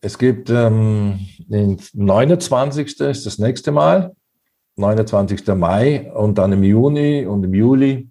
Es 0.00 0.18
gibt 0.18 0.50
ähm, 0.50 1.18
den 1.38 1.80
29. 1.94 3.00
ist 3.00 3.26
das 3.26 3.38
nächste 3.38 3.72
Mal, 3.72 4.14
29. 4.76 5.46
Mai 5.54 6.10
und 6.12 6.38
dann 6.38 6.52
im 6.52 6.62
Juni 6.62 7.26
und 7.26 7.44
im 7.44 7.54
Juli. 7.54 8.08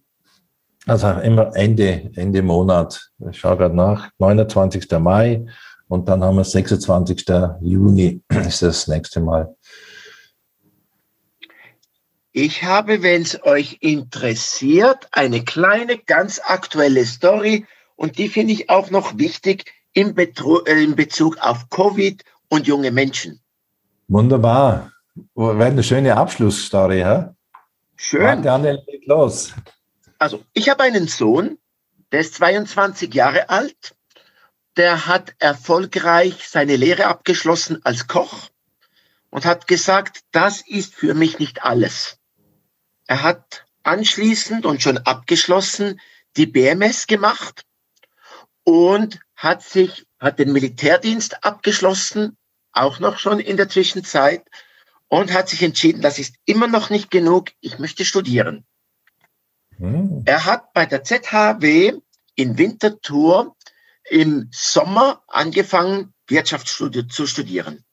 Also 0.87 1.09
immer 1.09 1.55
Ende, 1.55 2.11
Ende 2.15 2.41
Monat. 2.41 3.11
Ich 3.29 3.39
schaue 3.39 3.57
gerade 3.57 3.75
nach. 3.75 4.09
29. 4.19 4.89
Mai 4.99 5.45
und 5.87 6.09
dann 6.09 6.23
haben 6.23 6.37
wir 6.37 6.43
26. 6.43 7.25
Juni 7.61 8.21
ist 8.47 8.61
das 8.61 8.87
nächste 8.87 9.19
Mal. 9.19 9.55
Ich 12.31 12.63
habe, 12.63 13.01
wenn 13.01 13.21
es 13.21 13.41
euch 13.43 13.77
interessiert, 13.79 15.07
eine 15.11 15.43
kleine, 15.43 15.97
ganz 15.97 16.41
aktuelle 16.43 17.05
Story 17.05 17.65
und 17.95 18.17
die 18.17 18.27
finde 18.27 18.53
ich 18.53 18.69
auch 18.69 18.89
noch 18.89 19.17
wichtig 19.17 19.71
in, 19.93 20.15
Betru 20.15 20.59
äh, 20.65 20.83
in 20.83 20.95
Bezug 20.95 21.37
auf 21.37 21.69
Covid 21.69 22.23
und 22.49 22.67
junge 22.67 22.91
Menschen. 22.91 23.39
Wunderbar. 24.07 24.91
Wäre 25.15 25.65
eine 25.65 25.83
schöne 25.83 26.17
Abschlussstory, 26.17 27.01
hä? 27.01 27.29
Schön. 27.95 28.43
Daniel, 28.43 28.83
leg 28.87 29.05
los. 29.05 29.53
Also, 30.19 30.43
ich 30.53 30.69
habe 30.69 30.83
einen 30.83 31.07
Sohn, 31.07 31.57
der 32.11 32.19
ist 32.19 32.35
22 32.35 33.13
Jahre 33.13 33.49
alt. 33.49 33.95
Der 34.75 35.07
hat 35.07 35.35
erfolgreich 35.39 36.49
seine 36.49 36.75
Lehre 36.75 37.07
abgeschlossen 37.07 37.79
als 37.85 38.07
Koch 38.07 38.49
und 39.29 39.45
hat 39.45 39.67
gesagt, 39.67 40.21
das 40.31 40.61
ist 40.67 40.93
für 40.93 41.13
mich 41.13 41.39
nicht 41.39 41.63
alles. 41.63 42.17
Er 43.07 43.23
hat 43.23 43.65
anschließend 43.83 44.65
und 44.65 44.81
schon 44.81 44.97
abgeschlossen 44.97 46.01
die 46.35 46.45
BMS 46.45 47.07
gemacht 47.07 47.63
und 48.63 49.19
hat 49.35 49.63
sich, 49.63 50.05
hat 50.19 50.39
den 50.39 50.51
Militärdienst 50.51 51.45
abgeschlossen, 51.45 52.35
auch 52.73 52.99
noch 52.99 53.17
schon 53.17 53.39
in 53.39 53.55
der 53.55 53.69
Zwischenzeit 53.69 54.43
und 55.07 55.33
hat 55.33 55.49
sich 55.49 55.63
entschieden, 55.63 56.01
das 56.01 56.19
ist 56.19 56.35
immer 56.45 56.67
noch 56.67 56.89
nicht 56.89 57.11
genug, 57.11 57.51
ich 57.61 57.79
möchte 57.79 58.05
studieren. 58.05 58.65
Hm. 59.77 60.23
Er 60.25 60.45
hat 60.45 60.73
bei 60.73 60.85
der 60.85 61.03
ZHW 61.03 61.99
in 62.35 62.57
Winterthur 62.57 63.55
im 64.09 64.49
Sommer 64.51 65.23
angefangen, 65.27 66.13
Wirtschaftsstudie 66.27 67.07
zu 67.07 67.27
studieren. 67.27 67.83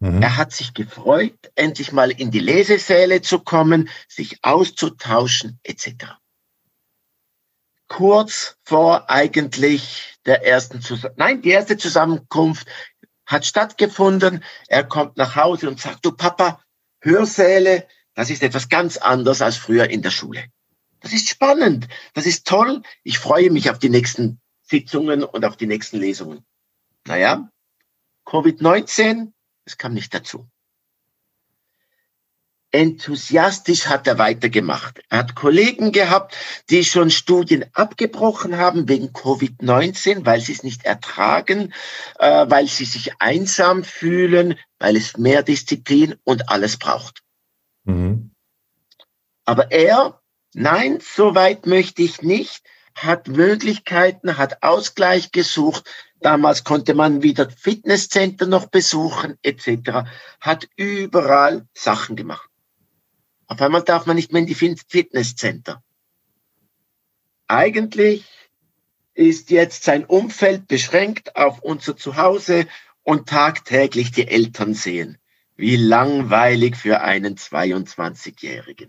Mhm. 0.00 0.22
Er 0.22 0.36
hat 0.36 0.52
sich 0.52 0.74
gefreut, 0.74 1.38
endlich 1.54 1.92
mal 1.92 2.10
in 2.10 2.30
die 2.30 2.38
Lesesäle 2.38 3.20
zu 3.20 3.40
kommen, 3.40 3.88
sich 4.08 4.38
auszutauschen 4.42 5.58
etc. 5.64 6.14
Kurz 7.88 8.56
vor 8.64 9.10
eigentlich 9.10 10.18
der 10.26 10.46
ersten, 10.46 10.80
Zus 10.82 11.06
nein, 11.16 11.42
die 11.42 11.50
erste 11.50 11.76
Zusammenkunft 11.76 12.68
hat 13.28 13.46
stattgefunden. 13.46 14.42
Er 14.66 14.82
kommt 14.82 15.16
nach 15.16 15.36
Hause 15.36 15.68
und 15.68 15.80
sagt, 15.80 16.04
du 16.04 16.10
Papa, 16.10 16.60
Hörsäle, 17.00 17.86
das 18.14 18.30
ist 18.30 18.42
etwas 18.42 18.68
ganz 18.68 18.96
anderes 18.96 19.40
als 19.40 19.56
früher 19.56 19.88
in 19.88 20.02
der 20.02 20.10
Schule. 20.10 20.46
Das 20.98 21.12
ist 21.12 21.28
spannend, 21.28 21.86
das 22.14 22.26
ist 22.26 22.44
toll. 22.44 22.82
Ich 23.04 23.20
freue 23.20 23.50
mich 23.50 23.70
auf 23.70 23.78
die 23.78 23.90
nächsten 23.90 24.40
Sitzungen 24.62 25.22
und 25.22 25.44
auf 25.44 25.56
die 25.56 25.68
nächsten 25.68 25.98
Lesungen. 25.98 26.44
Naja, 27.06 27.48
Covid-19 28.26 29.32
es 29.68 29.76
kam 29.76 29.92
nicht 29.92 30.14
dazu. 30.14 30.48
Enthusiastisch 32.70 33.86
hat 33.86 34.06
er 34.06 34.18
weitergemacht. 34.18 35.00
Er 35.08 35.18
hat 35.18 35.34
Kollegen 35.34 35.90
gehabt, 35.90 36.36
die 36.68 36.84
schon 36.84 37.10
Studien 37.10 37.64
abgebrochen 37.72 38.58
haben 38.58 38.88
wegen 38.88 39.08
Covid-19, 39.08 40.26
weil 40.26 40.40
sie 40.40 40.52
es 40.52 40.62
nicht 40.62 40.84
ertragen, 40.84 41.72
äh, 42.18 42.46
weil 42.48 42.66
sie 42.66 42.84
sich 42.84 43.12
einsam 43.20 43.84
fühlen, 43.84 44.58
weil 44.78 44.96
es 44.96 45.16
mehr 45.16 45.42
Disziplin 45.42 46.16
und 46.24 46.50
alles 46.50 46.76
braucht. 46.76 47.22
Mhm. 47.84 48.32
Aber 49.46 49.70
er, 49.70 50.20
nein, 50.52 50.98
so 51.00 51.34
weit 51.34 51.64
möchte 51.64 52.02
ich 52.02 52.20
nicht, 52.20 52.62
hat 52.94 53.28
Möglichkeiten, 53.28 54.36
hat 54.36 54.62
Ausgleich 54.62 55.32
gesucht, 55.32 55.88
Damals 56.20 56.64
konnte 56.64 56.94
man 56.94 57.22
wieder 57.22 57.48
Fitnesscenter 57.48 58.46
noch 58.46 58.66
besuchen 58.66 59.38
etc. 59.42 60.08
Hat 60.40 60.68
überall 60.76 61.66
Sachen 61.74 62.16
gemacht. 62.16 62.50
Auf 63.48 63.60
einmal 63.62 63.82
darf 63.82 64.06
man 64.06 64.16
nicht 64.16 64.32
mehr 64.32 64.42
in 64.42 64.46
die 64.46 64.54
Fitnesscenter. 64.54 65.82
Eigentlich 67.48 68.24
ist 69.14 69.50
jetzt 69.50 69.84
sein 69.84 70.04
Umfeld 70.04 70.68
beschränkt 70.68 71.34
auf 71.34 71.60
unser 71.62 71.96
Zuhause 71.96 72.68
und 73.02 73.28
tagtäglich 73.28 74.12
die 74.12 74.28
Eltern 74.28 74.74
sehen. 74.74 75.18
Wie 75.56 75.76
langweilig 75.76 76.76
für 76.76 77.00
einen 77.00 77.36
22-Jährigen. 77.36 78.88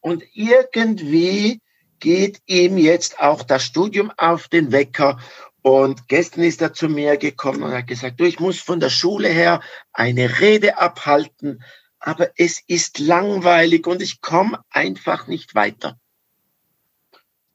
Und 0.00 0.24
irgendwie 0.34 1.60
geht 1.98 2.40
ihm 2.46 2.78
jetzt 2.78 3.18
auch 3.18 3.42
das 3.42 3.64
Studium 3.64 4.12
auf 4.16 4.48
den 4.48 4.72
Wecker 4.72 5.18
und 5.62 6.08
gestern 6.08 6.42
ist 6.44 6.62
er 6.62 6.72
zu 6.72 6.88
mir 6.88 7.16
gekommen 7.16 7.62
und 7.62 7.72
hat 7.72 7.86
gesagt, 7.86 8.18
du, 8.20 8.24
ich 8.24 8.40
muss 8.40 8.60
von 8.60 8.80
der 8.80 8.88
Schule 8.88 9.28
her 9.28 9.60
eine 9.92 10.40
Rede 10.40 10.78
abhalten, 10.78 11.62
aber 12.00 12.30
es 12.36 12.62
ist 12.66 12.98
langweilig 12.98 13.86
und 13.86 14.02
ich 14.02 14.20
komme 14.20 14.64
einfach 14.70 15.26
nicht 15.26 15.54
weiter. 15.54 15.98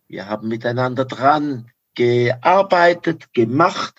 Wir 0.08 0.28
haben 0.28 0.48
miteinander 0.48 1.06
dran 1.06 1.72
gearbeitet, 1.96 3.34
gemacht. 3.34 3.96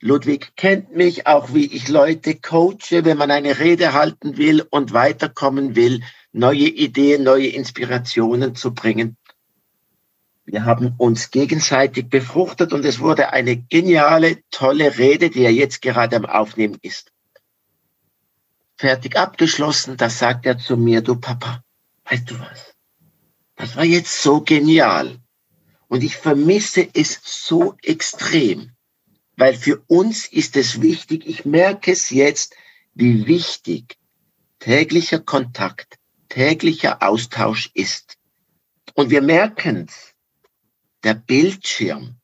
Ludwig 0.00 0.52
kennt 0.56 0.94
mich, 0.94 1.26
auch 1.26 1.52
wie 1.54 1.66
ich 1.66 1.88
Leute 1.88 2.36
coache, 2.36 3.04
wenn 3.04 3.18
man 3.18 3.30
eine 3.30 3.58
Rede 3.58 3.92
halten 3.92 4.36
will 4.36 4.62
und 4.70 4.92
weiterkommen 4.92 5.74
will, 5.76 6.02
neue 6.32 6.68
Ideen, 6.68 7.24
neue 7.24 7.48
Inspirationen 7.48 8.54
zu 8.54 8.74
bringen. 8.74 9.16
Wir 10.44 10.64
haben 10.64 10.94
uns 10.98 11.30
gegenseitig 11.30 12.08
befruchtet 12.08 12.72
und 12.72 12.84
es 12.84 12.98
wurde 12.98 13.32
eine 13.32 13.56
geniale, 13.56 14.38
tolle 14.50 14.98
Rede, 14.98 15.30
die 15.30 15.44
er 15.44 15.52
jetzt 15.52 15.82
gerade 15.82 16.16
am 16.16 16.26
Aufnehmen 16.26 16.78
ist. 16.82 17.11
Fertig 18.82 19.16
abgeschlossen, 19.16 19.96
da 19.96 20.10
sagt 20.10 20.44
er 20.44 20.58
zu 20.58 20.76
mir, 20.76 21.02
du 21.02 21.14
Papa, 21.14 21.62
weißt 22.06 22.28
du 22.28 22.40
was? 22.40 22.74
Das 23.54 23.76
war 23.76 23.84
jetzt 23.84 24.20
so 24.20 24.40
genial. 24.40 25.20
Und 25.86 26.02
ich 26.02 26.16
vermisse 26.16 26.88
es 26.92 27.20
so 27.22 27.76
extrem, 27.82 28.72
weil 29.36 29.54
für 29.54 29.84
uns 29.86 30.26
ist 30.26 30.56
es 30.56 30.82
wichtig, 30.82 31.28
ich 31.28 31.44
merke 31.44 31.92
es 31.92 32.10
jetzt, 32.10 32.56
wie 32.92 33.28
wichtig 33.28 33.98
täglicher 34.58 35.20
Kontakt, 35.20 36.00
täglicher 36.28 37.04
Austausch 37.04 37.70
ist. 37.74 38.18
Und 38.94 39.10
wir 39.10 39.22
merken 39.22 39.86
es, 39.88 40.12
der 41.04 41.14
Bildschirm, 41.14 42.16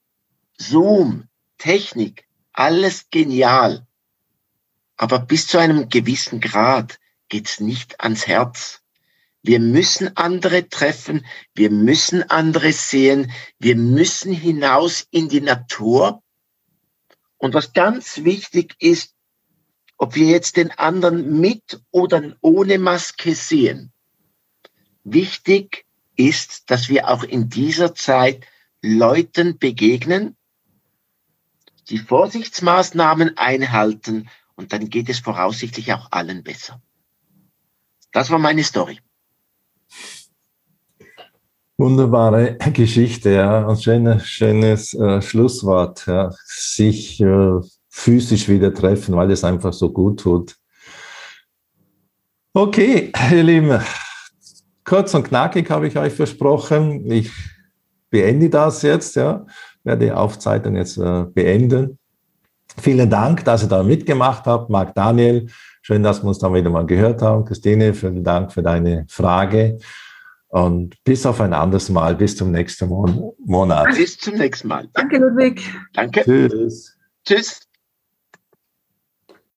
Zoom, 0.57 1.29
Technik, 1.57 2.27
alles 2.53 3.11
genial. 3.11 3.87
Aber 4.99 5.21
bis 5.21 5.47
zu 5.47 5.59
einem 5.59 5.89
gewissen 5.89 6.41
Grad 6.41 6.99
geht's 7.29 7.61
nicht 7.61 8.01
ans 8.01 8.27
Herz. 8.27 8.83
Wir 9.43 9.61
müssen 9.61 10.17
andere 10.17 10.69
treffen, 10.69 11.25
wir 11.55 11.71
müssen 11.71 12.29
andere 12.29 12.73
sehen, 12.73 13.31
wir 13.61 13.77
müssen 13.77 14.33
hinaus 14.33 15.07
in 15.11 15.29
die 15.29 15.41
Natur. 15.41 16.23
Und 17.37 17.55
was 17.55 17.73
ganz 17.73 18.25
wichtig 18.25 18.75
ist, 18.81 19.15
ob 19.97 20.17
wir 20.17 20.27
jetzt 20.27 20.57
den 20.57 20.73
anderen 20.73 21.41
mit 21.41 21.81
oder 21.93 22.37
ohne 22.41 22.79
Maske 22.79 23.37
sehen. 23.37 23.93
Wichtig 25.05 25.87
ist, 26.17 26.71
dass 26.71 26.89
wir 26.89 27.09
auch 27.09 27.23
in 27.23 27.49
dieser 27.49 27.95
Zeit 27.95 28.45
Leuten 28.83 29.59
begegnen, 29.59 30.37
die 31.89 31.99
Vorsichtsmaßnahmen 31.99 33.39
einhalten 33.39 34.29
und 34.59 34.73
dann 34.73 34.90
geht 34.90 35.09
es 35.09 35.21
voraussichtlich 35.21 35.92
auch 35.92 36.11
allen 36.11 36.42
besser. 36.42 36.83
Das 38.12 38.29
war 38.29 38.38
meine 38.38 38.64
Story. 38.64 38.99
Wunderbare 41.79 42.59
Geschichte, 42.73 43.31
ja, 43.31 43.68
ein 43.68 43.77
schönes, 43.77 44.27
schönes 44.27 44.94
äh, 44.94 45.23
Schlusswort, 45.23 46.07
ja. 46.07 46.35
sich 46.44 47.21
äh, 47.21 47.61
physisch 47.88 48.49
wieder 48.49 48.75
treffen, 48.75 49.14
weil 49.14 49.31
es 49.31 49.44
einfach 49.44 49.73
so 49.73 49.92
gut 49.92 50.21
tut. 50.21 50.57
Okay, 52.53 53.12
ihr 53.31 53.44
Lieben, 53.44 53.81
kurz 54.85 55.14
und 55.14 55.29
knackig 55.29 55.71
habe 55.71 55.87
ich 55.87 55.97
euch 55.97 56.14
versprochen. 56.14 57.09
Ich 57.12 57.31
beende 58.11 58.51
das 58.51 58.83
jetzt, 58.83 59.14
ja, 59.14 59.47
werde 59.85 60.07
die 60.07 60.12
Aufzeichnung 60.12 60.75
jetzt 60.75 60.99
äh, 60.99 61.27
beenden. 61.33 62.01
Vielen 62.81 63.11
Dank, 63.11 63.45
dass 63.45 63.62
ihr 63.62 63.69
da 63.69 63.83
mitgemacht 63.83 64.47
habt. 64.47 64.71
Marc 64.71 64.95
Daniel, 64.95 65.49
schön, 65.83 66.03
dass 66.03 66.23
wir 66.23 66.29
uns 66.29 66.38
dann 66.38 66.55
wieder 66.55 66.71
mal 66.71 66.87
gehört 66.87 67.23
haben. 67.23 67.45
Christine, 67.45 67.95
vielen 67.95 68.25
Dank 68.25 68.53
für 68.53 68.62
deine 68.62 69.05
Frage. 69.09 69.79
Und 70.49 71.03
bis 71.05 71.27
auf 71.27 71.41
ein 71.41 71.53
anderes 71.53 71.91
Mal, 71.91 72.14
bis 72.14 72.37
zum 72.37 72.51
nächsten 72.51 72.88
Monat. 72.88 73.95
Bis 73.95 74.17
zum 74.19 74.35
nächsten 74.35 74.69
Mal. 74.69 74.88
Danke, 74.95 75.19
Ludwig. 75.19 75.62
Danke. 75.93 76.23
Tschüss. 76.23 76.97
Tschüss. 77.25 77.67